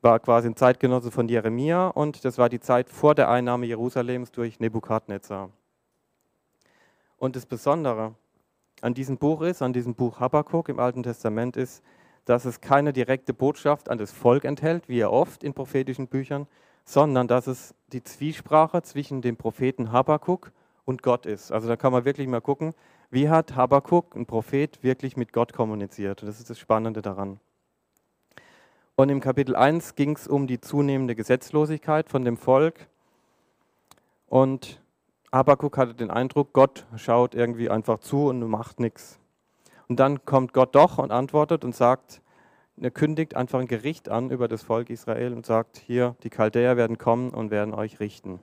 war 0.00 0.20
quasi 0.20 0.48
ein 0.48 0.56
Zeitgenosse 0.56 1.10
von 1.10 1.28
Jeremia 1.28 1.88
und 1.88 2.24
das 2.24 2.38
war 2.38 2.48
die 2.48 2.60
Zeit 2.60 2.88
vor 2.88 3.14
der 3.14 3.30
Einnahme 3.30 3.66
Jerusalems 3.66 4.30
durch 4.30 4.60
Nebukadnezar. 4.60 5.50
Und 7.24 7.36
das 7.36 7.46
Besondere 7.46 8.14
an 8.82 8.92
diesem 8.92 9.16
Buch 9.16 9.40
ist, 9.40 9.62
an 9.62 9.72
diesem 9.72 9.94
Buch 9.94 10.20
Habakkuk 10.20 10.68
im 10.68 10.78
Alten 10.78 11.02
Testament 11.02 11.56
ist, 11.56 11.82
dass 12.26 12.44
es 12.44 12.60
keine 12.60 12.92
direkte 12.92 13.32
Botschaft 13.32 13.88
an 13.88 13.96
das 13.96 14.12
Volk 14.12 14.44
enthält, 14.44 14.90
wie 14.90 14.98
ja 14.98 15.08
oft 15.08 15.42
in 15.42 15.54
prophetischen 15.54 16.06
Büchern, 16.06 16.46
sondern 16.84 17.26
dass 17.26 17.46
es 17.46 17.74
die 17.94 18.02
Zwiesprache 18.02 18.82
zwischen 18.82 19.22
dem 19.22 19.38
Propheten 19.38 19.90
Habakkuk 19.90 20.52
und 20.84 21.02
Gott 21.02 21.24
ist. 21.24 21.50
Also 21.50 21.66
da 21.66 21.76
kann 21.76 21.92
man 21.92 22.04
wirklich 22.04 22.28
mal 22.28 22.42
gucken, 22.42 22.74
wie 23.08 23.30
hat 23.30 23.56
Habakkuk, 23.56 24.14
ein 24.16 24.26
Prophet, 24.26 24.82
wirklich 24.82 25.16
mit 25.16 25.32
Gott 25.32 25.54
kommuniziert. 25.54 26.22
Das 26.22 26.38
ist 26.38 26.50
das 26.50 26.58
Spannende 26.58 27.00
daran. 27.00 27.40
Und 28.96 29.08
im 29.08 29.22
Kapitel 29.22 29.56
1 29.56 29.94
ging 29.94 30.14
es 30.14 30.28
um 30.28 30.46
die 30.46 30.60
zunehmende 30.60 31.14
Gesetzlosigkeit 31.14 32.10
von 32.10 32.22
dem 32.22 32.36
Volk. 32.36 32.86
Und 34.26 34.83
Habakuk 35.34 35.76
hatte 35.78 35.94
den 35.94 36.12
Eindruck, 36.12 36.52
Gott 36.52 36.86
schaut 36.96 37.34
irgendwie 37.34 37.68
einfach 37.68 37.98
zu 37.98 38.28
und 38.28 38.48
macht 38.48 38.78
nichts. 38.78 39.18
Und 39.88 39.98
dann 39.98 40.24
kommt 40.24 40.52
Gott 40.52 40.76
doch 40.76 40.98
und 40.98 41.10
antwortet 41.10 41.64
und 41.64 41.74
sagt, 41.74 42.22
er 42.80 42.92
kündigt 42.92 43.34
einfach 43.34 43.58
ein 43.58 43.66
Gericht 43.66 44.08
an 44.08 44.30
über 44.30 44.46
das 44.46 44.62
Volk 44.62 44.90
Israel 44.90 45.32
und 45.32 45.44
sagt, 45.44 45.76
hier, 45.76 46.14
die 46.22 46.30
Chaldäer 46.30 46.76
werden 46.76 46.98
kommen 46.98 47.30
und 47.30 47.50
werden 47.50 47.74
euch 47.74 47.98
richten. 47.98 48.38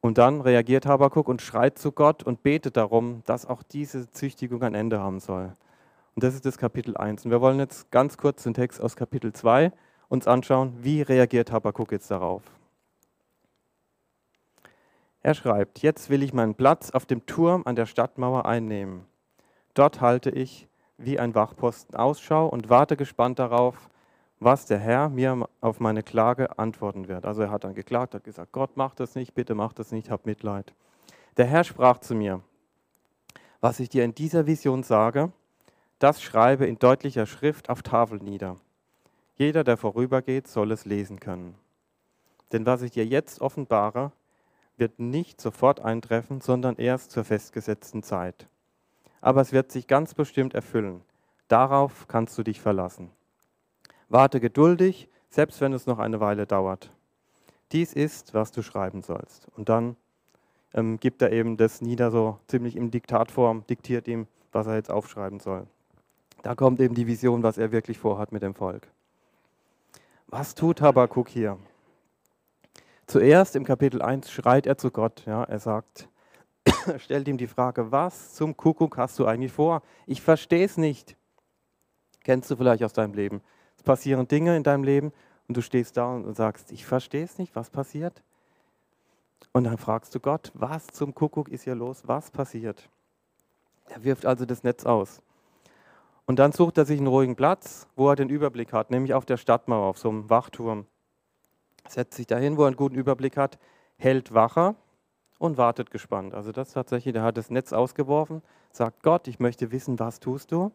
Und 0.00 0.16
dann 0.16 0.40
reagiert 0.40 0.86
Habakuk 0.86 1.28
und 1.28 1.42
schreit 1.42 1.78
zu 1.78 1.92
Gott 1.92 2.22
und 2.22 2.42
betet 2.42 2.78
darum, 2.78 3.22
dass 3.26 3.44
auch 3.44 3.62
diese 3.62 4.10
Züchtigung 4.10 4.62
ein 4.62 4.74
Ende 4.74 5.00
haben 5.00 5.20
soll. 5.20 5.52
Und 6.14 6.24
das 6.24 6.32
ist 6.32 6.46
das 6.46 6.56
Kapitel 6.56 6.96
1. 6.96 7.26
Und 7.26 7.30
wir 7.30 7.42
wollen 7.42 7.58
jetzt 7.58 7.90
ganz 7.90 8.16
kurz 8.16 8.42
den 8.42 8.54
Text 8.54 8.80
aus 8.80 8.96
Kapitel 8.96 9.34
2 9.34 9.70
uns 10.08 10.26
anschauen, 10.26 10.78
wie 10.80 11.02
reagiert 11.02 11.52
Habakuk 11.52 11.92
jetzt 11.92 12.10
darauf. 12.10 12.42
Er 15.22 15.34
schreibt, 15.34 15.80
jetzt 15.80 16.10
will 16.10 16.22
ich 16.22 16.32
meinen 16.32 16.54
Platz 16.54 16.90
auf 16.90 17.06
dem 17.06 17.26
Turm 17.26 17.62
an 17.64 17.76
der 17.76 17.86
Stadtmauer 17.86 18.44
einnehmen. 18.44 19.06
Dort 19.74 20.00
halte 20.00 20.30
ich 20.30 20.68
wie 20.98 21.18
ein 21.18 21.34
Wachposten 21.34 21.96
Ausschau 21.96 22.48
und 22.48 22.68
warte 22.70 22.96
gespannt 22.96 23.38
darauf, 23.38 23.88
was 24.40 24.66
der 24.66 24.78
Herr 24.78 25.08
mir 25.08 25.48
auf 25.60 25.78
meine 25.78 26.02
Klage 26.02 26.58
antworten 26.58 27.06
wird. 27.06 27.24
Also 27.24 27.42
er 27.42 27.50
hat 27.50 27.64
dann 27.64 27.74
geklagt, 27.74 28.14
hat 28.14 28.24
gesagt, 28.24 28.52
Gott 28.52 28.76
mach 28.76 28.94
das 28.94 29.14
nicht, 29.14 29.34
bitte 29.34 29.54
mach 29.54 29.72
das 29.72 29.92
nicht, 29.92 30.10
hab 30.10 30.26
Mitleid. 30.26 30.74
Der 31.36 31.46
Herr 31.46 31.62
sprach 31.62 31.98
zu 31.98 32.14
mir, 32.14 32.40
was 33.60 33.78
ich 33.78 33.88
dir 33.88 34.04
in 34.04 34.14
dieser 34.14 34.46
Vision 34.46 34.82
sage, 34.82 35.30
das 36.00 36.20
schreibe 36.20 36.66
in 36.66 36.80
deutlicher 36.80 37.26
Schrift 37.26 37.70
auf 37.70 37.82
Tafel 37.82 38.18
nieder. 38.18 38.56
Jeder, 39.36 39.62
der 39.62 39.76
vorübergeht, 39.76 40.48
soll 40.48 40.72
es 40.72 40.84
lesen 40.84 41.20
können. 41.20 41.54
Denn 42.50 42.66
was 42.66 42.82
ich 42.82 42.90
dir 42.90 43.06
jetzt 43.06 43.40
offenbare, 43.40 44.10
wird 44.82 44.98
nicht 44.98 45.40
sofort 45.40 45.78
eintreffen, 45.78 46.40
sondern 46.40 46.74
erst 46.74 47.12
zur 47.12 47.22
festgesetzten 47.22 48.02
Zeit. 48.02 48.48
Aber 49.20 49.40
es 49.40 49.52
wird 49.52 49.70
sich 49.70 49.86
ganz 49.86 50.12
bestimmt 50.12 50.54
erfüllen. 50.54 51.02
Darauf 51.46 52.08
kannst 52.08 52.36
du 52.36 52.42
dich 52.42 52.60
verlassen. 52.60 53.12
Warte 54.08 54.40
geduldig, 54.40 55.08
selbst 55.30 55.60
wenn 55.60 55.72
es 55.72 55.86
noch 55.86 56.00
eine 56.00 56.18
Weile 56.18 56.46
dauert. 56.46 56.90
Dies 57.70 57.92
ist, 57.92 58.34
was 58.34 58.50
du 58.50 58.62
schreiben 58.62 59.02
sollst. 59.02 59.46
Und 59.56 59.68
dann 59.68 59.96
ähm, 60.74 60.98
gibt 60.98 61.22
er 61.22 61.30
eben 61.30 61.56
das 61.56 61.80
nieder, 61.80 62.10
so 62.10 62.40
ziemlich 62.48 62.74
in 62.74 62.90
Diktatform, 62.90 63.64
diktiert 63.70 64.08
ihm, 64.08 64.26
was 64.50 64.66
er 64.66 64.74
jetzt 64.74 64.90
aufschreiben 64.90 65.38
soll. 65.38 65.68
Da 66.42 66.56
kommt 66.56 66.80
eben 66.80 66.96
die 66.96 67.06
Vision, 67.06 67.44
was 67.44 67.56
er 67.56 67.70
wirklich 67.70 67.98
vorhat 67.98 68.32
mit 68.32 68.42
dem 68.42 68.56
Volk. 68.56 68.88
Was 70.26 70.56
tut 70.56 70.80
Habakkuk 70.80 71.28
hier? 71.28 71.56
Zuerst 73.12 73.56
im 73.56 73.64
Kapitel 73.64 74.00
1 74.00 74.30
schreit 74.30 74.66
er 74.66 74.78
zu 74.78 74.90
Gott. 74.90 75.24
Ja, 75.26 75.44
er 75.44 75.58
sagt, 75.58 76.08
stellt 76.96 77.28
ihm 77.28 77.36
die 77.36 77.46
Frage, 77.46 77.92
was 77.92 78.32
zum 78.32 78.56
Kuckuck 78.56 78.96
hast 78.96 79.18
du 79.18 79.26
eigentlich 79.26 79.52
vor? 79.52 79.82
Ich 80.06 80.22
verstehe 80.22 80.64
es 80.64 80.78
nicht. 80.78 81.14
Kennst 82.24 82.50
du 82.50 82.56
vielleicht 82.56 82.82
aus 82.82 82.94
deinem 82.94 83.12
Leben? 83.12 83.42
Es 83.76 83.82
passieren 83.82 84.28
Dinge 84.28 84.56
in 84.56 84.62
deinem 84.62 84.82
Leben 84.82 85.12
und 85.46 85.58
du 85.58 85.60
stehst 85.60 85.98
da 85.98 86.06
und 86.06 86.34
sagst, 86.34 86.72
ich 86.72 86.86
verstehe 86.86 87.22
es 87.22 87.36
nicht, 87.36 87.54
was 87.54 87.68
passiert? 87.68 88.22
Und 89.52 89.64
dann 89.64 89.76
fragst 89.76 90.14
du 90.14 90.18
Gott, 90.18 90.50
was 90.54 90.86
zum 90.86 91.14
Kuckuck 91.14 91.50
ist 91.50 91.64
hier 91.64 91.74
los? 91.74 92.04
Was 92.06 92.30
passiert? 92.30 92.88
Er 93.90 94.04
wirft 94.04 94.24
also 94.24 94.46
das 94.46 94.62
Netz 94.62 94.86
aus. 94.86 95.20
Und 96.24 96.38
dann 96.38 96.52
sucht 96.52 96.78
er 96.78 96.86
sich 96.86 96.96
einen 96.96 97.08
ruhigen 97.08 97.36
Platz, 97.36 97.88
wo 97.94 98.08
er 98.08 98.16
den 98.16 98.30
Überblick 98.30 98.72
hat, 98.72 98.90
nämlich 98.90 99.12
auf 99.12 99.26
der 99.26 99.36
Stadtmauer, 99.36 99.86
auf 99.86 99.98
so 99.98 100.08
einem 100.08 100.30
Wachturm 100.30 100.86
setzt 101.88 102.16
sich 102.16 102.26
dahin, 102.26 102.56
wo 102.56 102.62
er 102.62 102.68
einen 102.68 102.76
guten 102.76 102.96
Überblick 102.96 103.36
hat, 103.36 103.58
hält 103.96 104.34
Wache 104.34 104.74
und 105.38 105.56
wartet 105.56 105.90
gespannt. 105.90 106.34
Also 106.34 106.52
das 106.52 106.72
tatsächlich, 106.72 107.12
der 107.12 107.22
hat 107.22 107.36
das 107.36 107.50
Netz 107.50 107.72
ausgeworfen, 107.72 108.42
sagt 108.70 109.02
Gott, 109.02 109.28
ich 109.28 109.40
möchte 109.40 109.72
wissen, 109.72 109.98
was 109.98 110.20
tust 110.20 110.52
du? 110.52 110.72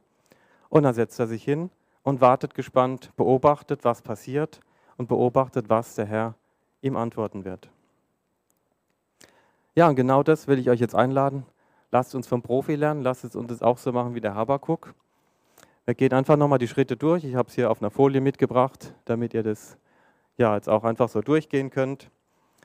Und 0.69 0.83
dann 0.83 0.93
setzt 0.93 1.19
er 1.19 1.27
sich 1.27 1.43
hin 1.43 1.69
und 2.03 2.21
wartet 2.21 2.53
gespannt, 2.53 3.11
beobachtet, 3.15 3.83
was 3.83 4.01
passiert 4.01 4.59
und 4.97 5.07
beobachtet, 5.07 5.69
was 5.69 5.95
der 5.95 6.05
Herr 6.05 6.35
ihm 6.81 6.95
antworten 6.97 7.45
wird. 7.45 7.69
Ja, 9.75 9.87
und 9.87 9.95
genau 9.95 10.23
das 10.23 10.47
will 10.47 10.59
ich 10.59 10.69
euch 10.69 10.79
jetzt 10.79 10.95
einladen. 10.95 11.45
Lasst 11.91 12.15
uns 12.15 12.27
vom 12.27 12.41
Profi 12.41 12.75
lernen, 12.75 13.01
lasst 13.01 13.23
es 13.23 13.35
uns 13.35 13.47
das 13.47 13.61
auch 13.61 13.77
so 13.77 13.91
machen 13.91 14.15
wie 14.15 14.21
der 14.21 14.35
Habakuk. 14.35 14.93
Wir 15.85 15.93
gehen 15.93 16.11
einfach 16.11 16.35
nochmal 16.35 16.59
die 16.59 16.67
Schritte 16.67 16.97
durch. 16.97 17.23
Ich 17.23 17.35
habe 17.35 17.47
es 17.47 17.55
hier 17.55 17.71
auf 17.71 17.81
einer 17.81 17.91
Folie 17.91 18.19
mitgebracht, 18.19 18.93
damit 19.05 19.33
ihr 19.33 19.43
das 19.43 19.77
ja 20.37 20.55
jetzt 20.55 20.69
auch 20.69 20.83
einfach 20.83 21.09
so 21.09 21.21
durchgehen 21.21 21.69
könnt. 21.69 22.09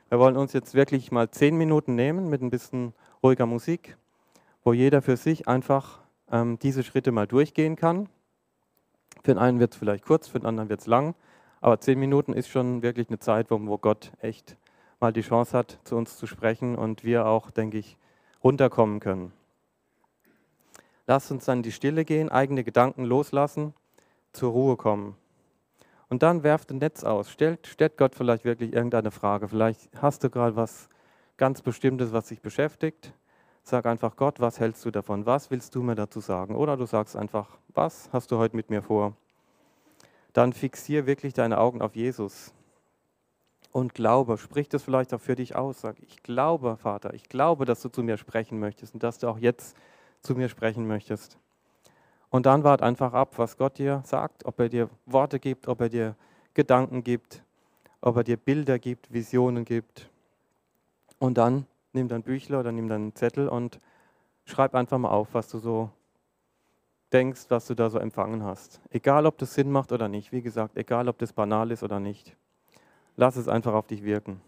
Wir 0.08 0.18
wollen 0.18 0.36
uns 0.36 0.52
jetzt 0.52 0.74
wirklich 0.74 1.10
mal 1.10 1.30
zehn 1.30 1.56
Minuten 1.56 1.94
nehmen 1.94 2.28
mit 2.28 2.42
ein 2.42 2.50
bisschen 2.50 2.92
ruhiger 3.22 3.46
Musik, 3.46 3.96
wo 4.62 4.72
jeder 4.72 5.02
für 5.02 5.16
sich 5.16 5.48
einfach 5.48 6.00
ähm, 6.30 6.58
diese 6.58 6.82
Schritte 6.82 7.12
mal 7.12 7.26
durchgehen 7.26 7.76
kann. 7.76 8.08
Für 9.22 9.32
den 9.32 9.38
einen 9.38 9.58
wird 9.58 9.72
es 9.72 9.78
vielleicht 9.78 10.04
kurz, 10.04 10.28
für 10.28 10.38
den 10.38 10.46
anderen 10.46 10.68
wird 10.68 10.80
es 10.80 10.86
lang, 10.86 11.14
aber 11.60 11.80
zehn 11.80 11.98
Minuten 11.98 12.32
ist 12.32 12.48
schon 12.48 12.82
wirklich 12.82 13.08
eine 13.08 13.18
Zeit, 13.18 13.50
wo, 13.50 13.58
wo 13.66 13.78
Gott 13.78 14.12
echt 14.20 14.56
mal 15.00 15.12
die 15.12 15.22
Chance 15.22 15.56
hat, 15.56 15.78
zu 15.84 15.96
uns 15.96 16.16
zu 16.16 16.26
sprechen 16.26 16.76
und 16.76 17.04
wir 17.04 17.26
auch, 17.26 17.50
denke 17.50 17.78
ich, 17.78 17.96
runterkommen 18.44 19.00
können. 19.00 19.32
Lasst 21.06 21.30
uns 21.30 21.44
dann 21.44 21.58
in 21.58 21.62
die 21.62 21.72
Stille 21.72 22.04
gehen, 22.04 22.28
eigene 22.28 22.64
Gedanken 22.64 23.04
loslassen, 23.04 23.74
zur 24.32 24.52
Ruhe 24.52 24.76
kommen. 24.76 25.16
Und 26.12 26.22
dann 26.22 26.42
werft 26.42 26.70
ein 26.70 26.76
Netz 26.76 27.04
aus. 27.04 27.30
Stellt, 27.30 27.66
stellt 27.66 27.96
Gott 27.96 28.14
vielleicht 28.14 28.44
wirklich 28.44 28.74
irgendeine 28.74 29.10
Frage. 29.10 29.48
Vielleicht 29.48 29.88
hast 29.96 30.22
du 30.22 30.28
gerade 30.28 30.56
was 30.56 30.90
ganz 31.38 31.62
Bestimmtes, 31.62 32.12
was 32.12 32.26
dich 32.26 32.42
beschäftigt. 32.42 33.14
Sag 33.62 33.86
einfach 33.86 34.14
Gott, 34.16 34.38
was 34.38 34.60
hältst 34.60 34.84
du 34.84 34.90
davon? 34.90 35.24
Was 35.24 35.50
willst 35.50 35.74
du 35.74 35.82
mir 35.82 35.94
dazu 35.94 36.20
sagen? 36.20 36.54
Oder 36.54 36.76
du 36.76 36.84
sagst 36.84 37.16
einfach, 37.16 37.56
was 37.68 38.10
hast 38.12 38.30
du 38.30 38.36
heute 38.36 38.56
mit 38.56 38.68
mir 38.68 38.82
vor? 38.82 39.16
Dann 40.34 40.52
fixier 40.52 41.06
wirklich 41.06 41.32
deine 41.32 41.56
Augen 41.56 41.80
auf 41.80 41.96
Jesus 41.96 42.52
und 43.70 43.94
glaube. 43.94 44.36
Sprich 44.36 44.68
das 44.68 44.82
vielleicht 44.82 45.14
auch 45.14 45.20
für 45.22 45.34
dich 45.34 45.56
aus. 45.56 45.80
Sag, 45.80 45.96
ich 46.02 46.22
glaube, 46.22 46.76
Vater, 46.76 47.14
ich 47.14 47.30
glaube, 47.30 47.64
dass 47.64 47.80
du 47.80 47.88
zu 47.88 48.02
mir 48.02 48.18
sprechen 48.18 48.60
möchtest 48.60 48.92
und 48.92 49.02
dass 49.02 49.16
du 49.16 49.28
auch 49.28 49.38
jetzt 49.38 49.78
zu 50.20 50.34
mir 50.34 50.50
sprechen 50.50 50.86
möchtest. 50.86 51.38
Und 52.32 52.46
dann 52.46 52.64
wart 52.64 52.80
einfach 52.80 53.12
ab, 53.12 53.34
was 53.36 53.58
Gott 53.58 53.76
dir 53.76 54.00
sagt, 54.06 54.46
ob 54.46 54.58
er 54.58 54.70
dir 54.70 54.88
Worte 55.04 55.38
gibt, 55.38 55.68
ob 55.68 55.82
er 55.82 55.90
dir 55.90 56.16
Gedanken 56.54 57.04
gibt, 57.04 57.42
ob 58.00 58.16
er 58.16 58.24
dir 58.24 58.38
Bilder 58.38 58.78
gibt, 58.78 59.12
Visionen 59.12 59.66
gibt. 59.66 60.08
Und 61.18 61.36
dann 61.36 61.66
nimm 61.92 62.08
dein 62.08 62.22
Büchler 62.22 62.60
oder 62.60 62.72
nimm 62.72 62.88
deinen 62.88 63.14
Zettel 63.14 63.50
und 63.50 63.80
schreib 64.46 64.74
einfach 64.74 64.96
mal 64.96 65.10
auf, 65.10 65.34
was 65.34 65.50
du 65.50 65.58
so 65.58 65.90
denkst, 67.12 67.42
was 67.50 67.66
du 67.66 67.74
da 67.74 67.90
so 67.90 67.98
empfangen 67.98 68.42
hast. 68.42 68.80
Egal, 68.88 69.26
ob 69.26 69.36
das 69.36 69.52
Sinn 69.52 69.70
macht 69.70 69.92
oder 69.92 70.08
nicht. 70.08 70.32
Wie 70.32 70.40
gesagt, 70.40 70.78
egal, 70.78 71.10
ob 71.10 71.18
das 71.18 71.34
banal 71.34 71.70
ist 71.70 71.82
oder 71.82 72.00
nicht. 72.00 72.34
Lass 73.14 73.36
es 73.36 73.46
einfach 73.46 73.74
auf 73.74 73.88
dich 73.88 74.04
wirken. 74.04 74.40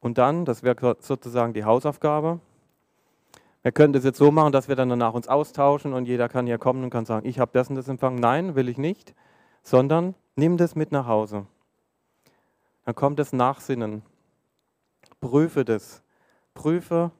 Und 0.00 0.16
dann, 0.16 0.46
das 0.46 0.62
wäre 0.62 0.96
sozusagen 1.00 1.52
die 1.52 1.64
Hausaufgabe, 1.64 2.40
wir 3.62 3.72
können 3.72 3.92
das 3.92 4.04
jetzt 4.04 4.18
so 4.18 4.30
machen, 4.30 4.52
dass 4.52 4.68
wir 4.68 4.76
dann 4.76 4.88
danach 4.88 5.14
uns 5.14 5.28
austauschen 5.28 5.92
und 5.92 6.06
jeder 6.06 6.28
kann 6.28 6.46
hier 6.46 6.58
kommen 6.58 6.84
und 6.84 6.90
kann 6.90 7.04
sagen, 7.04 7.26
ich 7.26 7.38
habe 7.38 7.50
das 7.52 7.68
und 7.68 7.76
das 7.76 7.88
empfangen. 7.88 8.18
Nein, 8.20 8.54
will 8.54 8.68
ich 8.68 8.78
nicht, 8.78 9.14
sondern 9.62 10.14
nimm 10.36 10.56
das 10.56 10.76
mit 10.76 10.92
nach 10.92 11.06
Hause. 11.06 11.46
Dann 12.84 12.94
kommt 12.94 13.18
das 13.18 13.32
Nachsinnen. 13.32 14.02
Prüfe 15.20 15.64
das. 15.64 16.02
Prüfe, 16.54 17.10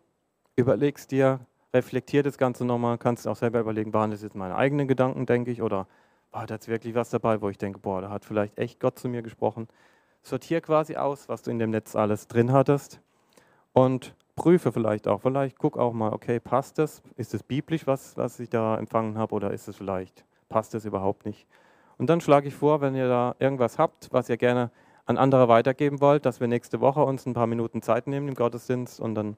überlegst 0.56 1.10
dir, 1.10 1.40
reflektier 1.74 2.22
das 2.22 2.38
Ganze 2.38 2.64
nochmal, 2.64 2.98
kannst 2.98 3.26
auch 3.28 3.36
selber 3.36 3.60
überlegen, 3.60 3.92
waren 3.92 4.10
das 4.10 4.22
jetzt 4.22 4.34
meine 4.34 4.56
eigenen 4.56 4.88
Gedanken, 4.88 5.26
denke 5.26 5.50
ich, 5.50 5.62
oder 5.62 5.86
war 6.30 6.46
da 6.46 6.54
jetzt 6.54 6.68
wirklich 6.68 6.94
was 6.94 7.10
dabei, 7.10 7.40
wo 7.40 7.48
ich 7.48 7.58
denke, 7.58 7.78
boah, 7.78 8.00
da 8.00 8.10
hat 8.10 8.24
vielleicht 8.24 8.58
echt 8.58 8.80
Gott 8.80 8.98
zu 8.98 9.08
mir 9.08 9.22
gesprochen. 9.22 9.68
Sortier 10.22 10.60
quasi 10.60 10.96
aus, 10.96 11.28
was 11.28 11.42
du 11.42 11.50
in 11.50 11.58
dem 11.58 11.70
Netz 11.70 11.94
alles 11.96 12.28
drin 12.28 12.52
hattest 12.52 13.00
und 13.72 14.14
prüfe 14.38 14.70
vielleicht 14.70 15.08
auch. 15.08 15.20
Vielleicht 15.20 15.58
guck 15.58 15.76
auch 15.76 15.92
mal, 15.92 16.12
okay, 16.12 16.38
passt 16.38 16.78
das? 16.78 17.02
Ist 17.16 17.34
es 17.34 17.42
biblisch, 17.42 17.88
was, 17.88 18.16
was 18.16 18.38
ich 18.38 18.48
da 18.48 18.78
empfangen 18.78 19.18
habe, 19.18 19.34
oder 19.34 19.50
ist 19.50 19.66
es 19.66 19.76
vielleicht, 19.76 20.24
passt 20.48 20.74
es 20.76 20.84
überhaupt 20.84 21.26
nicht? 21.26 21.48
Und 21.98 22.08
dann 22.08 22.20
schlage 22.20 22.46
ich 22.46 22.54
vor, 22.54 22.80
wenn 22.80 22.94
ihr 22.94 23.08
da 23.08 23.34
irgendwas 23.40 23.78
habt, 23.78 24.12
was 24.12 24.28
ihr 24.28 24.36
gerne 24.36 24.70
an 25.06 25.18
andere 25.18 25.48
weitergeben 25.48 26.00
wollt, 26.00 26.24
dass 26.24 26.38
wir 26.38 26.46
nächste 26.46 26.80
Woche 26.80 27.02
uns 27.02 27.26
ein 27.26 27.34
paar 27.34 27.48
Minuten 27.48 27.82
Zeit 27.82 28.06
nehmen 28.06 28.28
im 28.28 28.34
Gottesdienst 28.34 29.00
und 29.00 29.16
dann 29.16 29.36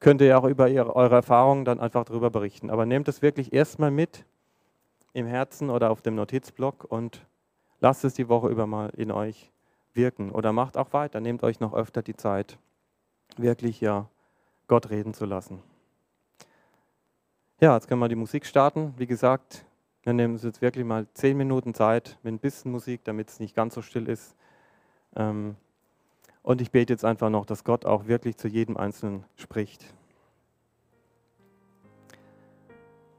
könnt 0.00 0.20
ihr 0.20 0.36
auch 0.36 0.44
über 0.44 0.68
ihre, 0.68 0.96
eure 0.96 1.14
Erfahrungen 1.14 1.64
dann 1.64 1.78
einfach 1.78 2.04
darüber 2.04 2.30
berichten. 2.30 2.68
Aber 2.68 2.84
nehmt 2.84 3.06
es 3.06 3.22
wirklich 3.22 3.52
erstmal 3.52 3.92
mit 3.92 4.24
im 5.12 5.26
Herzen 5.26 5.70
oder 5.70 5.92
auf 5.92 6.02
dem 6.02 6.16
Notizblock 6.16 6.84
und 6.88 7.24
lasst 7.80 8.04
es 8.04 8.14
die 8.14 8.28
Woche 8.28 8.48
über 8.48 8.66
mal 8.66 8.90
in 8.96 9.12
euch 9.12 9.52
wirken. 9.94 10.32
Oder 10.32 10.52
macht 10.52 10.76
auch 10.76 10.92
weiter, 10.92 11.20
nehmt 11.20 11.44
euch 11.44 11.60
noch 11.60 11.74
öfter 11.74 12.02
die 12.02 12.16
Zeit, 12.16 12.58
wirklich 13.36 13.80
ja 13.80 14.08
Gott 14.66 14.90
reden 14.90 15.14
zu 15.14 15.24
lassen. 15.24 15.62
Ja, 17.60 17.74
jetzt 17.74 17.88
können 17.88 18.00
wir 18.00 18.08
die 18.08 18.16
Musik 18.16 18.44
starten. 18.44 18.94
Wie 18.98 19.06
gesagt, 19.06 19.64
wir 20.02 20.12
nehmen 20.12 20.34
uns 20.34 20.42
jetzt 20.42 20.62
wirklich 20.62 20.84
mal 20.84 21.06
zehn 21.14 21.36
Minuten 21.36 21.74
Zeit 21.74 22.18
mit 22.22 22.34
ein 22.34 22.38
bisschen 22.38 22.70
Musik, 22.70 23.02
damit 23.04 23.28
es 23.28 23.40
nicht 23.40 23.56
ganz 23.56 23.74
so 23.74 23.82
still 23.82 24.08
ist. 24.08 24.36
Ähm, 25.14 25.56
und 26.42 26.60
ich 26.60 26.70
bete 26.70 26.92
jetzt 26.92 27.04
einfach 27.04 27.30
noch, 27.30 27.44
dass 27.44 27.64
Gott 27.64 27.84
auch 27.84 28.06
wirklich 28.06 28.36
zu 28.36 28.46
jedem 28.46 28.76
Einzelnen 28.76 29.24
spricht. 29.34 29.92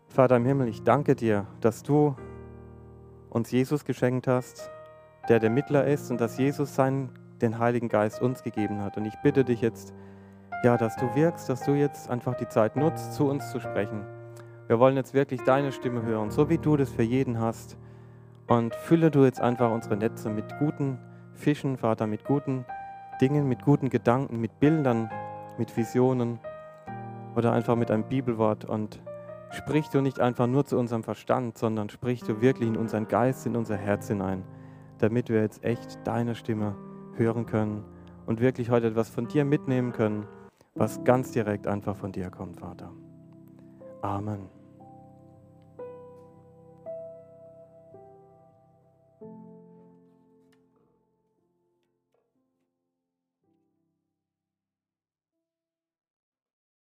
Vater 0.07 0.37
im 0.37 0.45
Himmel, 0.45 0.69
ich 0.69 0.83
danke 0.83 1.15
dir, 1.15 1.45
dass 1.59 1.83
du 1.83 2.15
uns 3.29 3.51
Jesus 3.51 3.83
geschenkt 3.83 4.27
hast, 4.27 4.69
der 5.27 5.39
der 5.39 5.49
Mittler 5.49 5.85
ist 5.85 6.09
und 6.09 6.21
dass 6.21 6.37
Jesus 6.37 6.73
seinen, 6.73 7.09
den 7.41 7.59
Heiligen 7.59 7.89
Geist 7.89 8.21
uns 8.21 8.43
gegeben 8.43 8.81
hat. 8.81 8.97
Und 8.97 9.05
ich 9.05 9.15
bitte 9.21 9.43
dich 9.43 9.61
jetzt, 9.61 9.93
ja, 10.63 10.75
dass 10.75 10.95
du 10.95 11.13
wirkst, 11.13 11.49
dass 11.49 11.63
du 11.63 11.73
jetzt 11.73 12.09
einfach 12.09 12.35
die 12.35 12.47
Zeit 12.47 12.75
nutzt, 12.75 13.13
zu 13.13 13.29
uns 13.29 13.51
zu 13.51 13.59
sprechen. 13.59 14.05
Wir 14.67 14.79
wollen 14.79 14.95
jetzt 14.95 15.13
wirklich 15.13 15.41
deine 15.43 15.71
Stimme 15.71 16.01
hören, 16.01 16.31
so 16.31 16.49
wie 16.49 16.57
du 16.57 16.75
das 16.75 16.89
für 16.89 17.03
jeden 17.03 17.39
hast. 17.39 17.77
Und 18.47 18.73
fülle 18.75 19.11
du 19.11 19.23
jetzt 19.23 19.39
einfach 19.39 19.71
unsere 19.71 19.97
Netze 19.97 20.29
mit 20.29 20.57
guten 20.57 20.97
Fischen, 21.33 21.77
Vater, 21.77 22.07
mit 22.07 22.23
guten 22.25 22.65
Dingen, 23.21 23.47
mit 23.47 23.63
guten 23.63 23.89
Gedanken, 23.89 24.41
mit 24.41 24.59
Bildern, 24.59 25.11
mit 25.57 25.75
Visionen 25.77 26.39
oder 27.35 27.53
einfach 27.53 27.75
mit 27.75 27.91
einem 27.91 28.03
Bibelwort. 28.03 28.65
Und 28.65 29.01
sprich 29.51 29.89
du 29.89 30.01
nicht 30.01 30.19
einfach 30.19 30.47
nur 30.47 30.65
zu 30.65 30.77
unserem 30.77 31.03
Verstand, 31.03 31.57
sondern 31.57 31.89
sprich 31.89 32.23
du 32.23 32.41
wirklich 32.41 32.67
in 32.67 32.77
unseren 32.77 33.07
Geist, 33.07 33.45
in 33.45 33.55
unser 33.55 33.77
Herz 33.77 34.07
hinein, 34.07 34.43
damit 34.97 35.29
wir 35.29 35.41
jetzt 35.41 35.63
echt 35.63 35.99
deine 36.05 36.33
Stimme 36.33 36.75
hören 37.13 37.45
können 37.45 37.83
und 38.25 38.41
wirklich 38.41 38.71
heute 38.71 38.87
etwas 38.87 39.09
von 39.09 39.27
dir 39.27 39.45
mitnehmen 39.45 39.91
können 39.91 40.25
was 40.77 41.03
ganz 41.03 41.31
direkt 41.31 41.67
einfach 41.67 41.95
von 41.95 42.11
dir 42.11 42.29
kommt, 42.29 42.59
Vater. 42.59 42.91
Amen. 44.01 44.56